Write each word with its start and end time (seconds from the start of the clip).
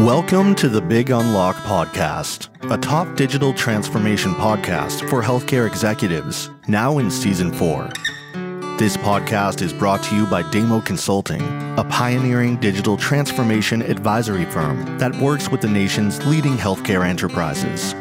Welcome 0.00 0.54
to 0.56 0.68
the 0.68 0.82
Big 0.82 1.08
Unlock 1.08 1.56
Podcast, 1.56 2.50
a 2.70 2.76
top 2.76 3.16
digital 3.16 3.54
transformation 3.54 4.34
podcast 4.34 5.08
for 5.08 5.22
healthcare 5.22 5.66
executives, 5.66 6.50
now 6.68 6.98
in 6.98 7.10
season 7.10 7.50
four. 7.50 7.88
This 8.78 8.98
podcast 8.98 9.62
is 9.62 9.72
brought 9.72 10.02
to 10.02 10.14
you 10.14 10.26
by 10.26 10.42
Damo 10.50 10.82
Consulting, 10.82 11.40
a 11.78 11.84
pioneering 11.88 12.56
digital 12.56 12.98
transformation 12.98 13.80
advisory 13.80 14.44
firm 14.44 14.98
that 14.98 15.16
works 15.16 15.50
with 15.50 15.62
the 15.62 15.68
nation's 15.68 16.22
leading 16.26 16.58
healthcare 16.58 17.02
enterprises. 17.02 17.94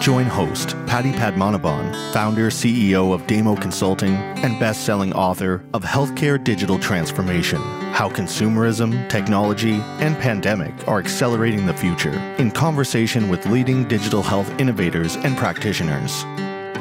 Join 0.00 0.26
host 0.26 0.76
Paddy 0.86 1.10
Padmanabhan, 1.10 2.12
founder 2.12 2.50
CEO 2.50 3.12
of 3.12 3.26
Damo 3.26 3.56
Consulting 3.56 4.14
and 4.14 4.60
best-selling 4.60 5.12
author 5.12 5.64
of 5.74 5.82
Healthcare 5.82 6.42
Digital 6.42 6.78
Transformation: 6.78 7.60
How 7.92 8.08
Consumerism, 8.08 9.06
Technology, 9.10 9.74
and 10.00 10.16
Pandemic 10.18 10.88
Are 10.88 10.98
Accelerating 10.98 11.66
the 11.66 11.74
Future, 11.74 12.18
in 12.38 12.50
conversation 12.50 13.28
with 13.28 13.44
leading 13.44 13.86
digital 13.86 14.22
health 14.22 14.50
innovators 14.58 15.16
and 15.16 15.36
practitioners. 15.36 16.24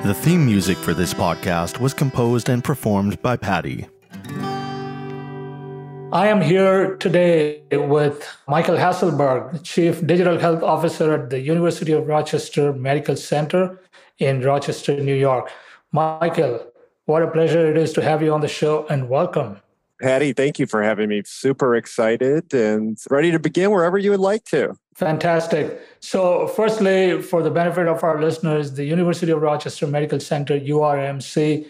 The 0.06 0.16
theme 0.16 0.46
music 0.46 0.78
for 0.78 0.94
this 0.94 1.14
podcast 1.14 1.80
was 1.80 1.94
composed 1.94 2.48
and 2.48 2.64
performed 2.64 3.22
by 3.22 3.36
Paddy. 3.36 3.88
I 6.14 6.28
am 6.28 6.40
here 6.42 6.96
today 6.96 7.62
with 7.72 8.26
Michael 8.48 8.78
Hasselberg, 8.78 9.64
Chief 9.64 10.06
Digital 10.08 10.40
Health 10.40 10.64
Officer 10.64 11.14
at 11.14 11.30
the 11.30 11.42
University 11.42 11.92
of 11.92 12.08
Rochester 12.08 12.72
Medical 12.72 13.18
Center 13.18 13.82
in 14.18 14.42
Rochester, 14.42 14.96
New 14.96 15.16
York. 15.16 15.52
Michael, 15.92 16.66
what 17.06 17.22
a 17.22 17.30
pleasure 17.30 17.70
it 17.70 17.78
is 17.78 17.92
to 17.94 18.02
have 18.02 18.24
you 18.24 18.34
on 18.34 18.40
the 18.40 18.48
show 18.48 18.88
and 18.88 19.10
welcome. 19.10 19.60
Paddy, 20.02 20.34
thank 20.34 20.58
you 20.58 20.66
for 20.66 20.82
having 20.82 21.10
me. 21.10 21.22
Super 21.26 21.76
excited 21.76 22.54
and 22.54 22.98
ready 23.10 23.32
to 23.32 23.40
begin 23.40 23.70
wherever 23.70 23.98
you 24.00 24.10
would 24.10 24.20
like 24.20 24.44
to. 24.46 24.76
Fantastic. 24.96 25.80
So, 26.00 26.48
firstly, 26.48 27.22
for 27.22 27.44
the 27.44 27.52
benefit 27.52 27.88
of 27.88 28.04
our 28.04 28.20
listeners, 28.20 28.74
the 28.74 28.84
University 28.84 29.32
of 29.32 29.42
Rochester 29.42 29.86
Medical 29.88 30.20
Center, 30.20 30.60
URMC, 30.60 31.68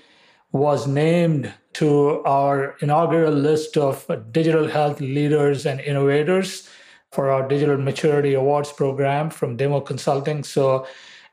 was 0.53 0.87
named 0.87 1.53
to 1.73 2.23
our 2.23 2.75
inaugural 2.79 3.33
list 3.33 3.77
of 3.77 4.09
digital 4.31 4.67
health 4.67 4.99
leaders 4.99 5.65
and 5.65 5.79
innovators 5.81 6.69
for 7.11 7.29
our 7.29 7.47
Digital 7.47 7.77
Maturity 7.77 8.33
Awards 8.33 8.71
program 8.71 9.29
from 9.29 9.57
Damo 9.57 9.81
Consulting. 9.81 10.43
So, 10.43 10.87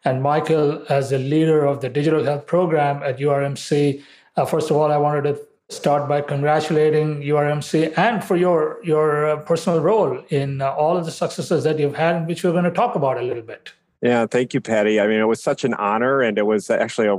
and 0.05 0.23
Michael, 0.23 0.85
as 0.89 1.11
the 1.11 1.19
leader 1.19 1.65
of 1.65 1.81
the 1.81 1.89
digital 1.89 2.25
health 2.25 2.47
program 2.47 3.03
at 3.03 3.19
URMC, 3.19 4.03
uh, 4.37 4.45
first 4.45 4.71
of 4.71 4.77
all, 4.77 4.93
I 4.93 4.97
wanted 4.97 5.23
to 5.23 5.48
start 5.71 6.09
by 6.09 6.21
congratulating 6.21 7.21
URMC 7.21 7.97
and 7.99 8.25
for 8.25 8.37
your 8.37 8.81
your 8.83 9.31
uh, 9.31 9.37
personal 9.37 9.81
role 9.81 10.23
in 10.31 10.63
uh, 10.63 10.71
all 10.73 10.97
of 10.97 11.05
the 11.05 11.11
successes 11.11 11.65
that 11.65 11.79
you've 11.79 11.97
had, 11.97 12.27
which 12.27 12.43
we're 12.43 12.53
going 12.53 12.65
to 12.65 12.71
talk 12.71 12.95
about 12.95 13.19
a 13.19 13.23
little 13.23 13.43
bit. 13.43 13.73
Yeah, 14.01 14.27
thank 14.27 14.55
you, 14.55 14.61
Paddy. 14.61 15.01
I 15.01 15.09
mean, 15.09 15.19
it 15.19 15.27
was 15.27 15.43
such 15.43 15.65
an 15.65 15.75
honor, 15.75 16.21
and 16.21 16.39
it 16.39 16.47
was 16.47 16.71
actually 16.71 17.09
a 17.09 17.17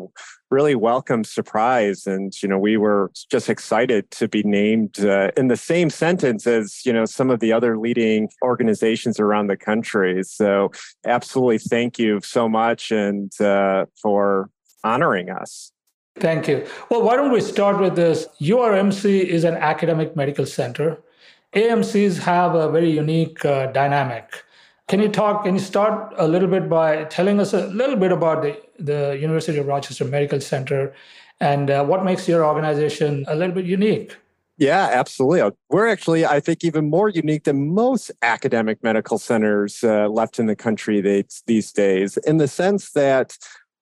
really 0.49 0.75
welcome 0.75 1.23
surprise. 1.25 2.07
And 2.07 2.33
you 2.41 2.47
know, 2.47 2.57
we 2.57 2.77
were 2.77 3.11
just 3.29 3.49
excited 3.49 4.09
to 4.11 4.27
be 4.27 4.43
named 4.43 4.99
uh, 5.01 5.31
in 5.35 5.49
the 5.49 5.57
same 5.57 5.89
sentence 5.89 6.47
as 6.47 6.85
you 6.85 6.93
know 6.93 7.05
some 7.05 7.29
of 7.29 7.41
the 7.41 7.51
other 7.51 7.77
leading 7.77 8.29
organizations 8.41 9.19
around 9.19 9.47
the 9.47 9.57
country. 9.57 10.23
So, 10.23 10.71
absolutely, 11.05 11.59
thank 11.59 11.99
you 11.99 12.21
so 12.23 12.47
much, 12.47 12.91
and 12.91 13.31
uh, 13.41 13.85
for 14.01 14.49
honoring 14.83 15.29
us. 15.29 15.71
Thank 16.17 16.47
you. 16.47 16.67
Well, 16.89 17.01
why 17.01 17.15
don't 17.15 17.31
we 17.31 17.41
start 17.41 17.79
with 17.79 17.95
this? 17.95 18.27
URMC 18.41 19.23
is 19.23 19.43
an 19.43 19.55
academic 19.55 20.15
medical 20.15 20.45
center. 20.45 21.01
AMCs 21.53 22.19
have 22.19 22.55
a 22.55 22.69
very 22.69 22.91
unique 22.91 23.43
uh, 23.45 23.67
dynamic 23.71 24.43
can 24.89 24.99
you 25.01 25.07
talk, 25.07 25.43
can 25.43 25.53
you 25.53 25.59
start 25.59 26.13
a 26.17 26.27
little 26.27 26.47
bit 26.47 26.67
by 26.67 27.03
telling 27.05 27.39
us 27.39 27.53
a 27.53 27.67
little 27.67 27.95
bit 27.95 28.11
about 28.11 28.41
the, 28.41 28.59
the 28.79 29.19
University 29.21 29.59
of 29.59 29.67
Rochester 29.67 30.03
Medical 30.03 30.41
Center 30.41 30.93
and 31.39 31.69
uh, 31.69 31.85
what 31.85 32.03
makes 32.03 32.27
your 32.27 32.43
organization 32.43 33.23
a 33.27 33.35
little 33.35 33.53
bit 33.53 33.65
unique? 33.65 34.17
Yeah, 34.57 34.89
absolutely. 34.91 35.51
We're 35.69 35.87
actually, 35.87 36.25
I 36.25 36.39
think, 36.39 36.63
even 36.63 36.89
more 36.89 37.07
unique 37.07 37.43
than 37.43 37.73
most 37.73 38.11
academic 38.23 38.83
medical 38.83 39.19
centers 39.19 39.83
uh, 39.83 40.09
left 40.09 40.39
in 40.39 40.47
the 40.47 40.55
country 40.55 41.01
these 41.45 41.71
days, 41.71 42.17
in 42.17 42.37
the 42.37 42.47
sense 42.47 42.91
that 42.93 43.37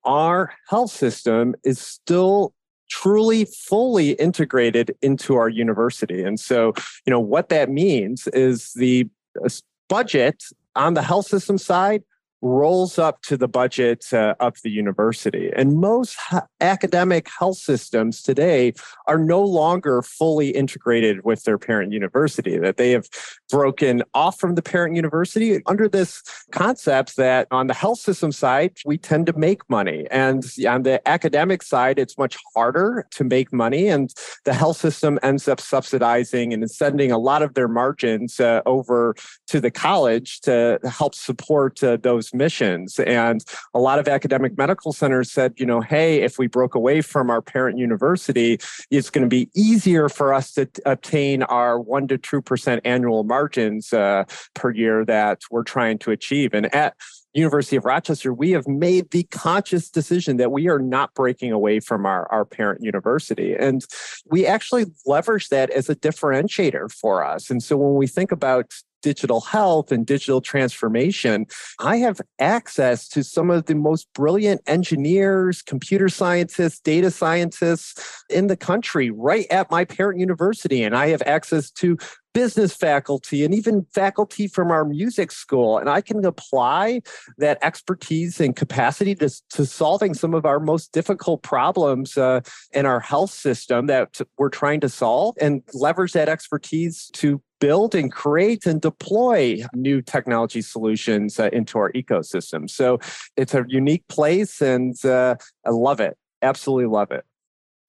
our 0.07 0.53
health 0.69 0.90
system 0.91 1.53
is 1.63 1.79
still 1.79 2.53
truly 2.90 3.45
fully 3.45 4.12
integrated 4.13 4.95
into 5.01 5.35
our 5.35 5.50
university. 5.50 6.23
And 6.23 6.40
so, 6.40 6.73
you 7.06 7.12
know, 7.12 7.19
what 7.19 7.50
that 7.50 7.69
means 7.69 8.28
is 8.29 8.72
the 8.73 9.07
uh, 9.45 9.50
budget 9.90 10.44
on 10.75 10.94
the 10.94 11.01
health 11.01 11.28
system 11.28 11.57
side, 11.57 12.03
rolls 12.41 12.99
up 12.99 13.21
to 13.23 13.37
the 13.37 13.47
budget 13.47 14.05
uh, 14.13 14.35
of 14.39 14.55
the 14.63 14.69
university. 14.69 15.51
And 15.55 15.77
most 15.77 16.15
ha- 16.17 16.45
academic 16.61 17.27
health 17.39 17.57
systems 17.57 18.21
today 18.21 18.73
are 19.07 19.17
no 19.17 19.41
longer 19.41 20.01
fully 20.01 20.49
integrated 20.49 21.23
with 21.23 21.43
their 21.43 21.57
parent 21.57 21.91
university, 21.91 22.57
that 22.57 22.77
they 22.77 22.91
have 22.91 23.07
broken 23.49 24.03
off 24.13 24.39
from 24.39 24.55
the 24.55 24.61
parent 24.61 24.95
university 24.95 25.61
under 25.65 25.87
this 25.89 26.21
concept 26.51 27.15
that 27.17 27.47
on 27.51 27.67
the 27.67 27.73
health 27.73 27.99
system 27.99 28.31
side, 28.31 28.77
we 28.85 28.97
tend 28.97 29.25
to 29.25 29.33
make 29.33 29.67
money. 29.69 30.05
And 30.11 30.43
on 30.67 30.83
the 30.83 31.05
academic 31.07 31.63
side, 31.63 31.97
it's 31.97 32.17
much 32.17 32.37
harder 32.55 33.07
to 33.11 33.23
make 33.23 33.51
money. 33.51 33.87
And 33.87 34.13
the 34.45 34.53
health 34.53 34.77
system 34.77 35.19
ends 35.23 35.47
up 35.47 35.59
subsidizing 35.59 36.53
and 36.53 36.69
sending 36.69 37.11
a 37.11 37.17
lot 37.17 37.41
of 37.41 37.53
their 37.55 37.67
margins 37.67 38.39
uh, 38.39 38.61
over 38.65 39.15
to 39.47 39.59
the 39.59 39.71
college 39.71 40.41
to 40.41 40.79
help 40.83 41.15
support 41.15 41.83
uh, 41.83 41.97
those 41.97 42.26
those 42.27 42.38
missions. 42.38 42.99
And 42.99 43.43
a 43.73 43.79
lot 43.79 43.99
of 43.99 44.07
academic 44.07 44.57
medical 44.57 44.93
centers 44.93 45.31
said, 45.31 45.53
you 45.57 45.65
know, 45.65 45.81
hey, 45.81 46.21
if 46.21 46.38
we 46.38 46.47
broke 46.47 46.75
away 46.75 47.01
from 47.01 47.29
our 47.29 47.41
parent 47.41 47.77
university, 47.77 48.59
it's 48.91 49.09
going 49.09 49.23
to 49.23 49.29
be 49.29 49.49
easier 49.55 50.09
for 50.09 50.33
us 50.33 50.53
to 50.53 50.67
obtain 50.85 51.43
our 51.43 51.79
one 51.79 52.07
to 52.07 52.17
two 52.17 52.41
percent 52.41 52.81
annual 52.85 53.23
margins 53.23 53.93
uh, 53.93 54.23
per 54.53 54.71
year 54.71 55.05
that 55.05 55.41
we're 55.51 55.63
trying 55.63 55.97
to 55.99 56.11
achieve. 56.11 56.53
And 56.53 56.73
at 56.73 56.95
University 57.33 57.75
of 57.75 57.85
Rochester, 57.85 58.33
we 58.33 58.51
have 58.51 58.67
made 58.67 59.11
the 59.11 59.23
conscious 59.23 59.89
decision 59.91 60.38
that 60.38 60.51
we 60.51 60.67
are 60.69 60.79
not 60.79 61.13
breaking 61.13 61.51
away 61.51 61.79
from 61.79 62.05
our, 62.05 62.27
our 62.31 62.45
parent 62.45 62.81
university. 62.83 63.53
And 63.53 63.85
we 64.25 64.47
actually 64.47 64.85
leverage 65.05 65.49
that 65.49 65.69
as 65.69 65.88
a 65.88 65.95
differentiator 65.95 66.91
for 66.91 67.23
us. 67.23 67.51
And 67.51 67.61
so 67.61 67.77
when 67.77 67.95
we 67.95 68.07
think 68.07 68.31
about 68.31 68.73
digital 69.07 69.40
health 69.40 69.90
and 69.90 70.06
digital 70.06 70.41
transformation, 70.41 71.45
I 71.79 71.95
have 71.95 72.19
access 72.40 73.07
to 73.07 73.23
some 73.23 73.50
of 73.50 73.66
the 73.68 73.75
most 73.75 74.06
brilliant 74.13 74.59
engineers, 74.68 75.62
computer 75.62 76.09
scientists, 76.09 76.81
data 76.81 77.09
scientists 77.09 78.25
in 78.29 78.47
the 78.47 78.57
country 78.57 79.09
right 79.09 79.45
at 79.50 79.72
my 79.72 79.85
parent 79.85 80.19
university. 80.19 80.84
And 80.84 80.94
I 80.94 81.07
have 81.07 81.23
access 81.25 81.72
to 81.72 81.97
business 82.34 82.75
faculty 82.75 83.44
and 83.45 83.56
even 83.56 83.84
faculty 83.95 84.47
from 84.47 84.72
our 84.72 84.84
music 84.84 85.31
school. 85.31 85.78
And 85.78 85.89
I 85.89 86.01
can 86.01 86.24
apply 86.25 87.01
that 87.38 87.57
expertise 87.62 88.41
and 88.41 88.56
capacity 88.56 89.16
to, 89.16 89.29
to 89.51 89.66
solving 89.66 90.13
some 90.13 90.34
of 90.34 90.45
our 90.45 90.59
most 90.59 90.91
difficult 90.91 91.44
problems 91.44 92.18
uh, 92.18 92.41
in 92.74 92.85
our 92.85 93.00
health 93.00 93.31
system 93.31 93.88
that 93.88 94.19
we're 94.38 94.50
trying 94.50 94.81
to 94.81 94.89
solve 94.89 95.35
and 95.39 95.63
leverage 95.74 96.12
that 96.12 96.29
expertise 96.29 97.09
to 97.13 97.41
build 97.59 97.95
and 97.95 98.12
create 98.12 98.66
and 98.66 98.81
deploy 98.81 99.63
new 99.73 100.01
technology 100.01 100.62
solutions 100.62 101.40
uh, 101.40 101.50
into 101.53 101.78
our 101.78 101.91
ecosystem. 101.94 102.69
So 102.69 103.00
it's 103.35 103.53
a 103.53 103.66
unique 103.68 104.07
place 104.07 104.62
and 104.62 104.94
uh, 105.06 105.35
I 105.66 105.69
love 105.69 106.00
it. 106.00 106.18
Absolutely 106.41 106.88
love 106.88 107.12
it. 107.12 107.25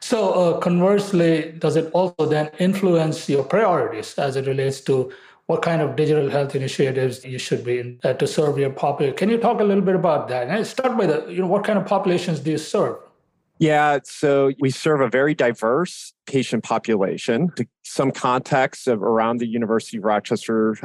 So, 0.00 0.32
uh, 0.32 0.58
conversely, 0.60 1.52
does 1.58 1.74
it 1.74 1.90
also 1.92 2.26
then 2.26 2.50
influence 2.60 3.28
your 3.28 3.42
priorities 3.42 4.16
as 4.16 4.36
it 4.36 4.46
relates 4.46 4.80
to 4.82 5.12
what 5.46 5.62
kind 5.62 5.82
of 5.82 5.96
digital 5.96 6.30
health 6.30 6.54
initiatives 6.54 7.24
you 7.24 7.38
should 7.38 7.64
be 7.64 7.80
in 7.80 8.00
uh, 8.04 8.12
to 8.14 8.26
serve 8.26 8.58
your 8.58 8.70
population? 8.70 9.16
Can 9.16 9.28
you 9.28 9.38
talk 9.38 9.60
a 9.60 9.64
little 9.64 9.82
bit 9.82 9.96
about 9.96 10.28
that? 10.28 10.48
And 10.48 10.66
start 10.66 10.96
by 10.96 11.06
the, 11.06 11.26
you 11.28 11.40
know, 11.40 11.48
what 11.48 11.64
kind 11.64 11.78
of 11.78 11.86
populations 11.86 12.38
do 12.38 12.52
you 12.52 12.58
serve? 12.58 12.96
Yeah, 13.58 13.98
so 14.04 14.52
we 14.60 14.70
serve 14.70 15.00
a 15.00 15.08
very 15.08 15.34
diverse 15.34 16.12
patient 16.26 16.62
population. 16.62 17.48
Some 17.82 18.12
context 18.12 18.86
of 18.86 19.02
around 19.02 19.38
the 19.38 19.48
University 19.48 19.96
of 19.96 20.04
Rochester 20.04 20.76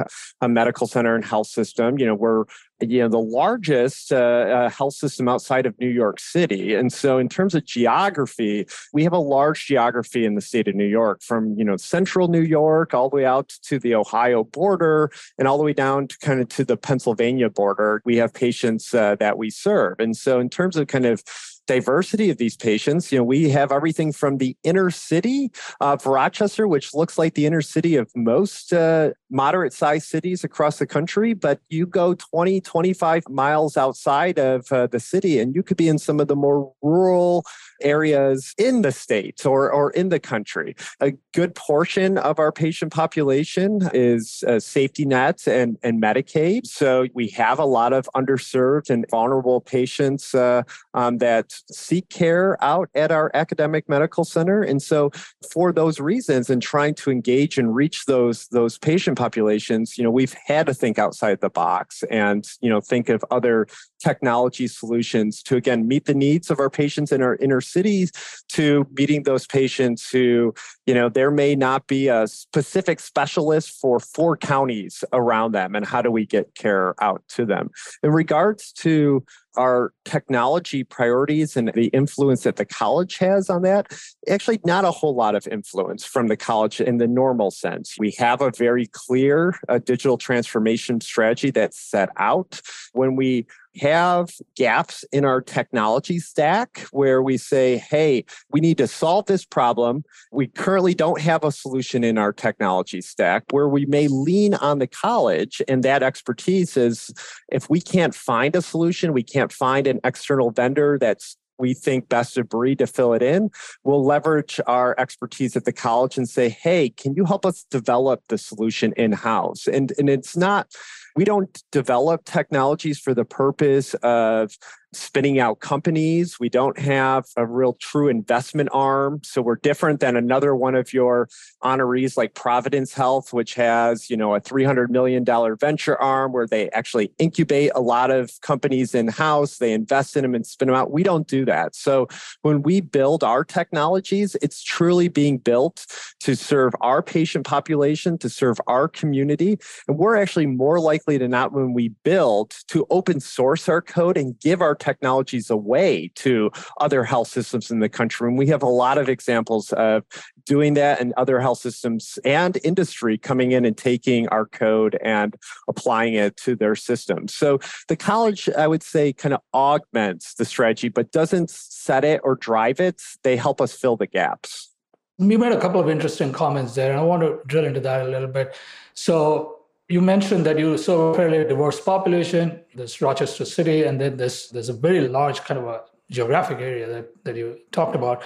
Medical 0.42 0.86
Center 0.86 1.14
and 1.14 1.24
Health 1.24 1.46
System. 1.46 1.98
You 1.98 2.06
know, 2.06 2.14
we're 2.14 2.44
you 2.80 3.00
know 3.00 3.08
the 3.08 3.18
largest 3.18 4.10
uh, 4.10 4.16
uh, 4.16 4.68
health 4.70 4.94
system 4.94 5.28
outside 5.28 5.66
of 5.66 5.78
New 5.78 5.88
York 5.88 6.18
City, 6.18 6.74
and 6.74 6.92
so 6.92 7.18
in 7.18 7.28
terms 7.28 7.54
of 7.54 7.64
geography, 7.64 8.66
we 8.92 9.04
have 9.04 9.12
a 9.12 9.18
large 9.18 9.66
geography 9.66 10.24
in 10.24 10.34
the 10.34 10.40
state 10.40 10.66
of 10.66 10.74
New 10.74 10.86
York, 10.86 11.22
from 11.22 11.56
you 11.56 11.64
know 11.64 11.76
central 11.76 12.28
New 12.28 12.42
York 12.42 12.94
all 12.94 13.08
the 13.08 13.16
way 13.16 13.26
out 13.26 13.50
to 13.64 13.78
the 13.78 13.94
Ohio 13.94 14.42
border, 14.42 15.10
and 15.38 15.46
all 15.46 15.58
the 15.58 15.64
way 15.64 15.72
down 15.72 16.08
to 16.08 16.18
kind 16.18 16.40
of 16.40 16.48
to 16.48 16.64
the 16.64 16.76
Pennsylvania 16.76 17.50
border. 17.50 18.02
We 18.04 18.16
have 18.16 18.34
patients 18.34 18.92
uh, 18.92 19.14
that 19.16 19.38
we 19.38 19.50
serve, 19.50 20.00
and 20.00 20.16
so 20.16 20.40
in 20.40 20.48
terms 20.48 20.76
of 20.76 20.88
kind 20.88 21.06
of 21.06 21.22
diversity 21.66 22.30
of 22.30 22.38
these 22.38 22.56
patients. 22.56 23.10
You 23.10 23.18
know, 23.18 23.24
we 23.24 23.48
have 23.50 23.72
everything 23.72 24.12
from 24.12 24.38
the 24.38 24.56
inner 24.64 24.90
city 24.90 25.50
of 25.80 26.04
Rochester, 26.06 26.68
which 26.68 26.94
looks 26.94 27.18
like 27.18 27.34
the 27.34 27.46
inner 27.46 27.62
city 27.62 27.96
of 27.96 28.10
most 28.14 28.72
uh, 28.72 29.10
moderate 29.30 29.72
sized 29.72 30.06
cities 30.06 30.44
across 30.44 30.78
the 30.78 30.86
country, 30.86 31.34
but 31.34 31.60
you 31.68 31.86
go 31.86 32.14
20, 32.14 32.60
25 32.60 33.28
miles 33.28 33.76
outside 33.76 34.38
of 34.38 34.70
uh, 34.72 34.86
the 34.86 35.00
city 35.00 35.38
and 35.38 35.54
you 35.54 35.62
could 35.62 35.76
be 35.76 35.88
in 35.88 35.98
some 35.98 36.20
of 36.20 36.28
the 36.28 36.36
more 36.36 36.72
rural 36.82 37.44
areas 37.82 38.54
in 38.58 38.82
the 38.82 38.92
state 38.92 39.44
or, 39.44 39.70
or 39.70 39.90
in 39.90 40.08
the 40.08 40.20
country. 40.20 40.76
A 41.00 41.12
good 41.32 41.54
portion 41.54 42.18
of 42.18 42.38
our 42.38 42.52
patient 42.52 42.92
population 42.92 43.80
is 43.92 44.44
uh, 44.46 44.60
safety 44.60 45.04
nets 45.04 45.46
and, 45.48 45.76
and 45.82 46.00
Medicaid. 46.02 46.66
So 46.66 47.06
we 47.14 47.28
have 47.28 47.58
a 47.58 47.64
lot 47.64 47.92
of 47.92 48.08
underserved 48.14 48.90
and 48.90 49.04
vulnerable 49.10 49.60
patients 49.60 50.34
uh, 50.34 50.62
um, 50.94 51.18
that 51.18 51.53
seek 51.70 52.08
care 52.08 52.62
out 52.62 52.88
at 52.94 53.10
our 53.10 53.30
academic 53.34 53.88
medical 53.88 54.24
center. 54.24 54.62
And 54.62 54.82
so 54.82 55.10
for 55.52 55.72
those 55.72 56.00
reasons 56.00 56.50
and 56.50 56.62
trying 56.62 56.94
to 56.96 57.10
engage 57.10 57.58
and 57.58 57.74
reach 57.74 58.06
those, 58.06 58.46
those 58.48 58.78
patient 58.78 59.18
populations, 59.18 59.96
you 59.98 60.04
know, 60.04 60.10
we've 60.10 60.34
had 60.46 60.66
to 60.66 60.74
think 60.74 60.98
outside 60.98 61.40
the 61.40 61.50
box 61.50 62.02
and, 62.10 62.46
you 62.60 62.70
know, 62.70 62.80
think 62.80 63.08
of 63.08 63.24
other 63.30 63.66
technology 64.04 64.68
solutions 64.68 65.42
to 65.42 65.56
again 65.56 65.88
meet 65.88 66.04
the 66.04 66.14
needs 66.14 66.50
of 66.50 66.60
our 66.60 66.68
patients 66.68 67.10
in 67.10 67.22
our 67.22 67.36
inner 67.36 67.62
cities 67.62 68.12
to 68.48 68.86
meeting 68.98 69.22
those 69.22 69.46
patients 69.46 70.10
who 70.10 70.52
you 70.86 70.94
know 70.94 71.08
there 71.08 71.30
may 71.30 71.54
not 71.54 71.86
be 71.86 72.08
a 72.08 72.26
specific 72.26 73.00
specialist 73.00 73.70
for 73.80 73.98
four 73.98 74.36
counties 74.36 75.02
around 75.12 75.52
them 75.52 75.74
and 75.74 75.86
how 75.86 76.02
do 76.02 76.10
we 76.10 76.26
get 76.26 76.54
care 76.54 76.94
out 77.02 77.22
to 77.28 77.46
them? 77.46 77.70
In 78.02 78.10
regards 78.10 78.72
to 78.84 79.24
our 79.56 79.92
technology 80.04 80.82
priorities 80.82 81.56
and 81.56 81.68
the 81.74 81.86
influence 81.88 82.42
that 82.42 82.56
the 82.56 82.64
college 82.64 83.18
has 83.18 83.48
on 83.48 83.62
that 83.62 83.92
actually 84.28 84.60
not 84.64 84.84
a 84.84 84.90
whole 84.90 85.14
lot 85.14 85.34
of 85.34 85.46
influence 85.48 86.04
from 86.04 86.26
the 86.26 86.36
college 86.36 86.80
in 86.80 86.98
the 86.98 87.06
normal 87.06 87.50
sense. 87.50 87.94
We 87.98 88.14
have 88.18 88.40
a 88.40 88.50
very 88.50 88.86
clear 88.86 89.54
uh, 89.68 89.78
digital 89.78 90.18
transformation 90.18 91.00
strategy 91.00 91.50
that's 91.50 91.78
set 91.78 92.08
out. 92.16 92.60
When 92.92 93.16
we 93.16 93.46
have 93.76 94.30
gaps 94.56 95.04
in 95.12 95.24
our 95.24 95.40
technology 95.40 96.18
stack 96.18 96.80
where 96.90 97.22
we 97.22 97.36
say, 97.36 97.78
hey, 97.78 98.24
we 98.52 98.60
need 98.60 98.78
to 98.78 98.86
solve 98.86 99.26
this 99.26 99.44
problem. 99.44 100.04
We 100.32 100.46
currently 100.46 100.94
don't 100.94 101.20
have 101.20 101.44
a 101.44 101.52
solution 101.52 102.04
in 102.04 102.18
our 102.18 102.32
technology 102.32 103.00
stack 103.00 103.44
where 103.50 103.68
we 103.68 103.86
may 103.86 104.08
lean 104.08 104.54
on 104.54 104.78
the 104.78 104.86
college 104.86 105.60
and 105.68 105.82
that 105.82 106.02
expertise 106.02 106.76
is 106.76 107.12
if 107.50 107.68
we 107.68 107.80
can't 107.80 108.14
find 108.14 108.54
a 108.56 108.62
solution, 108.62 109.12
we 109.12 109.22
can't 109.22 109.52
find 109.52 109.86
an 109.86 110.00
external 110.04 110.50
vendor 110.50 110.98
that's 110.98 111.36
we 111.64 111.72
think 111.72 112.10
best 112.10 112.36
of 112.36 112.46
breed 112.46 112.78
to 112.78 112.86
fill 112.86 113.14
it 113.14 113.22
in, 113.22 113.50
we'll 113.84 114.04
leverage 114.04 114.60
our 114.66 114.94
expertise 114.98 115.56
at 115.56 115.64
the 115.64 115.72
college 115.72 116.18
and 116.18 116.28
say, 116.28 116.50
hey, 116.50 116.90
can 116.90 117.14
you 117.14 117.24
help 117.24 117.46
us 117.46 117.64
develop 117.70 118.20
the 118.28 118.36
solution 118.36 118.92
in 118.98 119.12
house? 119.12 119.66
And, 119.66 119.90
and 119.98 120.10
it's 120.10 120.36
not, 120.36 120.70
we 121.16 121.24
don't 121.24 121.62
develop 121.72 122.26
technologies 122.26 122.98
for 122.98 123.14
the 123.14 123.24
purpose 123.24 123.94
of 124.02 124.58
spinning 124.96 125.38
out 125.38 125.60
companies. 125.60 126.38
We 126.38 126.48
don't 126.48 126.78
have 126.78 127.26
a 127.36 127.46
real 127.46 127.74
true 127.74 128.08
investment 128.08 128.68
arm. 128.72 129.20
So 129.24 129.42
we're 129.42 129.56
different 129.56 130.00
than 130.00 130.16
another 130.16 130.54
one 130.54 130.74
of 130.74 130.92
your 130.92 131.28
honorees 131.62 132.16
like 132.16 132.34
Providence 132.34 132.92
Health, 132.94 133.32
which 133.32 133.54
has, 133.54 134.10
you 134.10 134.16
know, 134.16 134.34
a 134.34 134.40
$300 134.40 134.88
million 134.90 135.24
venture 135.58 136.00
arm 136.00 136.32
where 136.32 136.46
they 136.46 136.70
actually 136.70 137.12
incubate 137.18 137.70
a 137.74 137.80
lot 137.80 138.10
of 138.10 138.30
companies 138.40 138.94
in 138.94 139.08
house. 139.08 139.58
They 139.58 139.72
invest 139.72 140.16
in 140.16 140.22
them 140.22 140.34
and 140.34 140.46
spin 140.46 140.68
them 140.68 140.76
out. 140.76 140.90
We 140.90 141.02
don't 141.02 141.26
do 141.26 141.44
that. 141.44 141.74
So 141.74 142.08
when 142.42 142.62
we 142.62 142.80
build 142.80 143.24
our 143.24 143.44
technologies, 143.44 144.36
it's 144.42 144.62
truly 144.62 145.08
being 145.08 145.38
built 145.38 145.86
to 146.20 146.36
serve 146.36 146.74
our 146.80 147.02
patient 147.02 147.46
population, 147.46 148.18
to 148.18 148.28
serve 148.28 148.58
our 148.66 148.88
community. 148.88 149.58
And 149.88 149.98
we're 149.98 150.16
actually 150.16 150.46
more 150.46 150.80
likely 150.80 151.18
to 151.18 151.28
not 151.28 151.52
when 151.52 151.72
we 151.72 151.88
build 151.88 152.54
to 152.68 152.86
open 152.90 153.20
source 153.20 153.68
our 153.68 153.82
code 153.82 154.16
and 154.16 154.38
give 154.40 154.60
our 154.60 154.74
technologies 154.84 155.50
away 155.50 156.10
to 156.16 156.50
other 156.80 157.04
health 157.04 157.28
systems 157.28 157.70
in 157.70 157.80
the 157.80 157.88
country. 157.88 158.28
And 158.28 158.38
we 158.38 158.46
have 158.48 158.62
a 158.62 158.68
lot 158.68 158.98
of 158.98 159.08
examples 159.08 159.72
of 159.72 160.04
doing 160.44 160.74
that 160.74 161.00
and 161.00 161.12
other 161.16 161.40
health 161.40 161.58
systems 161.58 162.18
and 162.24 162.58
industry 162.62 163.16
coming 163.16 163.52
in 163.52 163.64
and 163.64 163.76
taking 163.76 164.28
our 164.28 164.46
code 164.46 164.98
and 165.02 165.36
applying 165.68 166.14
it 166.14 166.36
to 166.38 166.54
their 166.54 166.76
systems. 166.76 167.34
So 167.34 167.58
the 167.88 167.96
college, 167.96 168.48
I 168.50 168.66
would 168.66 168.82
say, 168.82 169.12
kind 169.12 169.34
of 169.34 169.40
augments 169.54 170.34
the 170.34 170.44
strategy, 170.44 170.88
but 170.88 171.12
doesn't 171.12 171.50
set 171.50 172.04
it 172.04 172.20
or 172.22 172.34
drive 172.36 172.80
it. 172.80 173.00
They 173.22 173.36
help 173.36 173.60
us 173.60 173.72
fill 173.72 173.96
the 173.96 174.06
gaps. 174.06 174.70
You 175.18 175.38
made 175.38 175.52
a 175.52 175.60
couple 175.60 175.80
of 175.80 175.88
interesting 175.88 176.32
comments 176.32 176.74
there, 176.74 176.90
and 176.90 177.00
I 177.00 177.04
want 177.04 177.22
to 177.22 177.40
drill 177.46 177.64
into 177.64 177.80
that 177.80 178.04
a 178.04 178.08
little 178.08 178.28
bit. 178.28 178.54
So 178.94 179.53
you 179.88 180.00
mentioned 180.00 180.46
that 180.46 180.58
you 180.58 180.78
serve 180.78 181.14
a 181.14 181.14
fairly 181.14 181.44
diverse 181.44 181.80
population. 181.80 182.60
There's 182.74 183.00
Rochester 183.00 183.44
City, 183.44 183.84
and 183.84 184.00
then 184.00 184.16
there's 184.16 184.50
there's 184.50 184.68
a 184.68 184.72
very 184.72 185.08
large 185.08 185.42
kind 185.42 185.60
of 185.60 185.66
a 185.66 185.82
geographic 186.10 186.58
area 186.58 186.86
that, 186.86 187.24
that 187.24 187.36
you 187.36 187.58
talked 187.72 187.94
about. 187.94 188.22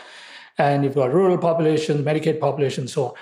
And 0.59 0.85
you've 0.85 0.95
got 0.95 1.13
rural 1.13 1.39
populations, 1.39 2.05
Medicaid 2.05 2.41
populations. 2.41 2.93
So 2.93 3.17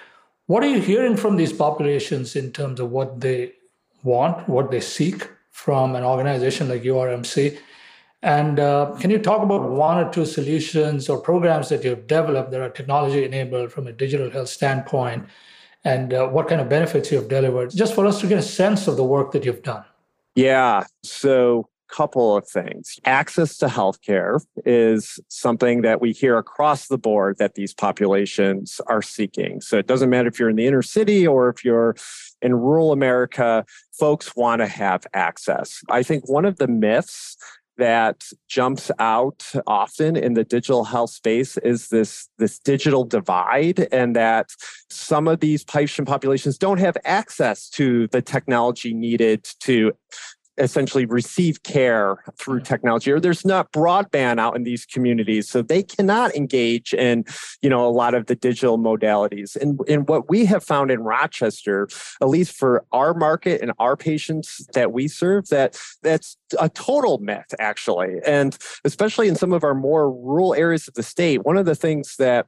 what 0.46 0.62
are 0.62 0.68
you 0.68 0.80
hearing 0.80 1.16
from 1.16 1.36
these 1.36 1.52
populations 1.52 2.36
in 2.36 2.52
terms 2.52 2.80
of 2.80 2.90
what 2.90 3.20
they 3.20 3.52
want, 4.02 4.48
what 4.48 4.70
they 4.70 4.80
seek 4.80 5.28
from 5.50 5.94
an 5.94 6.04
organization 6.04 6.68
like 6.68 6.82
URMC? 6.82 7.58
And 8.22 8.58
uh, 8.58 8.96
can 8.98 9.10
you 9.10 9.18
talk 9.18 9.42
about 9.42 9.68
one 9.70 9.98
or 9.98 10.10
two 10.10 10.24
solutions 10.24 11.08
or 11.08 11.20
programs 11.20 11.68
that 11.68 11.84
you've 11.84 12.06
developed 12.06 12.50
that 12.50 12.60
are 12.60 12.70
technology 12.70 13.24
enabled 13.24 13.70
from 13.70 13.86
a 13.86 13.92
digital 13.92 14.30
health 14.30 14.48
standpoint 14.48 15.26
and 15.86 16.12
uh, 16.12 16.26
what 16.26 16.48
kind 16.48 16.60
of 16.60 16.68
benefits 16.68 17.12
you've 17.12 17.28
delivered, 17.28 17.70
just 17.70 17.94
for 17.94 18.04
us 18.04 18.20
to 18.20 18.26
get 18.26 18.38
a 18.38 18.42
sense 18.42 18.88
of 18.88 18.96
the 18.96 19.04
work 19.04 19.30
that 19.32 19.44
you've 19.44 19.62
done. 19.62 19.84
Yeah. 20.34 20.84
So, 21.04 21.68
couple 21.88 22.36
of 22.36 22.46
things. 22.48 22.98
Access 23.04 23.56
to 23.58 23.66
healthcare 23.66 24.44
is 24.64 25.20
something 25.28 25.82
that 25.82 26.00
we 26.00 26.10
hear 26.10 26.36
across 26.36 26.88
the 26.88 26.98
board 26.98 27.38
that 27.38 27.54
these 27.54 27.72
populations 27.72 28.80
are 28.88 29.02
seeking. 29.02 29.60
So 29.60 29.78
it 29.78 29.86
doesn't 29.86 30.10
matter 30.10 30.26
if 30.26 30.40
you're 30.40 30.50
in 30.50 30.56
the 30.56 30.66
inner 30.66 30.82
city 30.82 31.24
or 31.24 31.48
if 31.48 31.64
you're 31.64 31.94
in 32.42 32.56
rural 32.56 32.90
America, 32.90 33.64
folks 33.92 34.34
want 34.34 34.62
to 34.62 34.66
have 34.66 35.06
access. 35.14 35.80
I 35.88 36.02
think 36.02 36.28
one 36.28 36.44
of 36.44 36.56
the 36.56 36.66
myths 36.66 37.36
that 37.78 38.24
jumps 38.48 38.90
out 38.98 39.44
often 39.66 40.16
in 40.16 40.34
the 40.34 40.44
digital 40.44 40.84
health 40.84 41.10
space 41.10 41.56
is 41.58 41.88
this 41.88 42.28
this 42.38 42.58
digital 42.58 43.04
divide 43.04 43.88
and 43.92 44.16
that 44.16 44.50
some 44.90 45.28
of 45.28 45.40
these 45.40 45.64
patient 45.64 46.08
populations 46.08 46.58
don't 46.58 46.78
have 46.78 46.96
access 47.04 47.68
to 47.68 48.06
the 48.08 48.22
technology 48.22 48.94
needed 48.94 49.46
to 49.60 49.92
essentially 50.58 51.04
receive 51.06 51.62
care 51.62 52.16
through 52.38 52.60
technology 52.60 53.10
or 53.10 53.20
there's 53.20 53.44
not 53.44 53.72
broadband 53.72 54.38
out 54.38 54.56
in 54.56 54.64
these 54.64 54.86
communities 54.86 55.48
so 55.48 55.62
they 55.62 55.82
cannot 55.82 56.34
engage 56.34 56.94
in 56.94 57.24
you 57.62 57.68
know 57.68 57.86
a 57.86 57.90
lot 57.90 58.14
of 58.14 58.26
the 58.26 58.34
digital 58.34 58.78
modalities. 58.78 59.56
And, 59.56 59.80
and 59.88 60.08
what 60.08 60.28
we 60.28 60.44
have 60.46 60.64
found 60.64 60.90
in 60.90 61.00
rochester 61.00 61.88
at 62.20 62.28
least 62.28 62.56
for 62.56 62.84
our 62.92 63.14
market 63.14 63.60
and 63.60 63.72
our 63.78 63.96
patients 63.96 64.66
that 64.74 64.92
we 64.92 65.08
serve 65.08 65.48
that 65.48 65.78
that's 66.02 66.36
a 66.58 66.68
total 66.68 67.18
myth 67.18 67.54
actually. 67.58 68.16
And 68.26 68.56
especially 68.84 69.28
in 69.28 69.36
some 69.36 69.52
of 69.52 69.64
our 69.64 69.74
more 69.74 70.10
rural 70.10 70.54
areas 70.54 70.88
of 70.88 70.94
the 70.94 71.02
state 71.02 71.44
one 71.44 71.56
of 71.56 71.66
the 71.66 71.74
things 71.74 72.16
that 72.16 72.46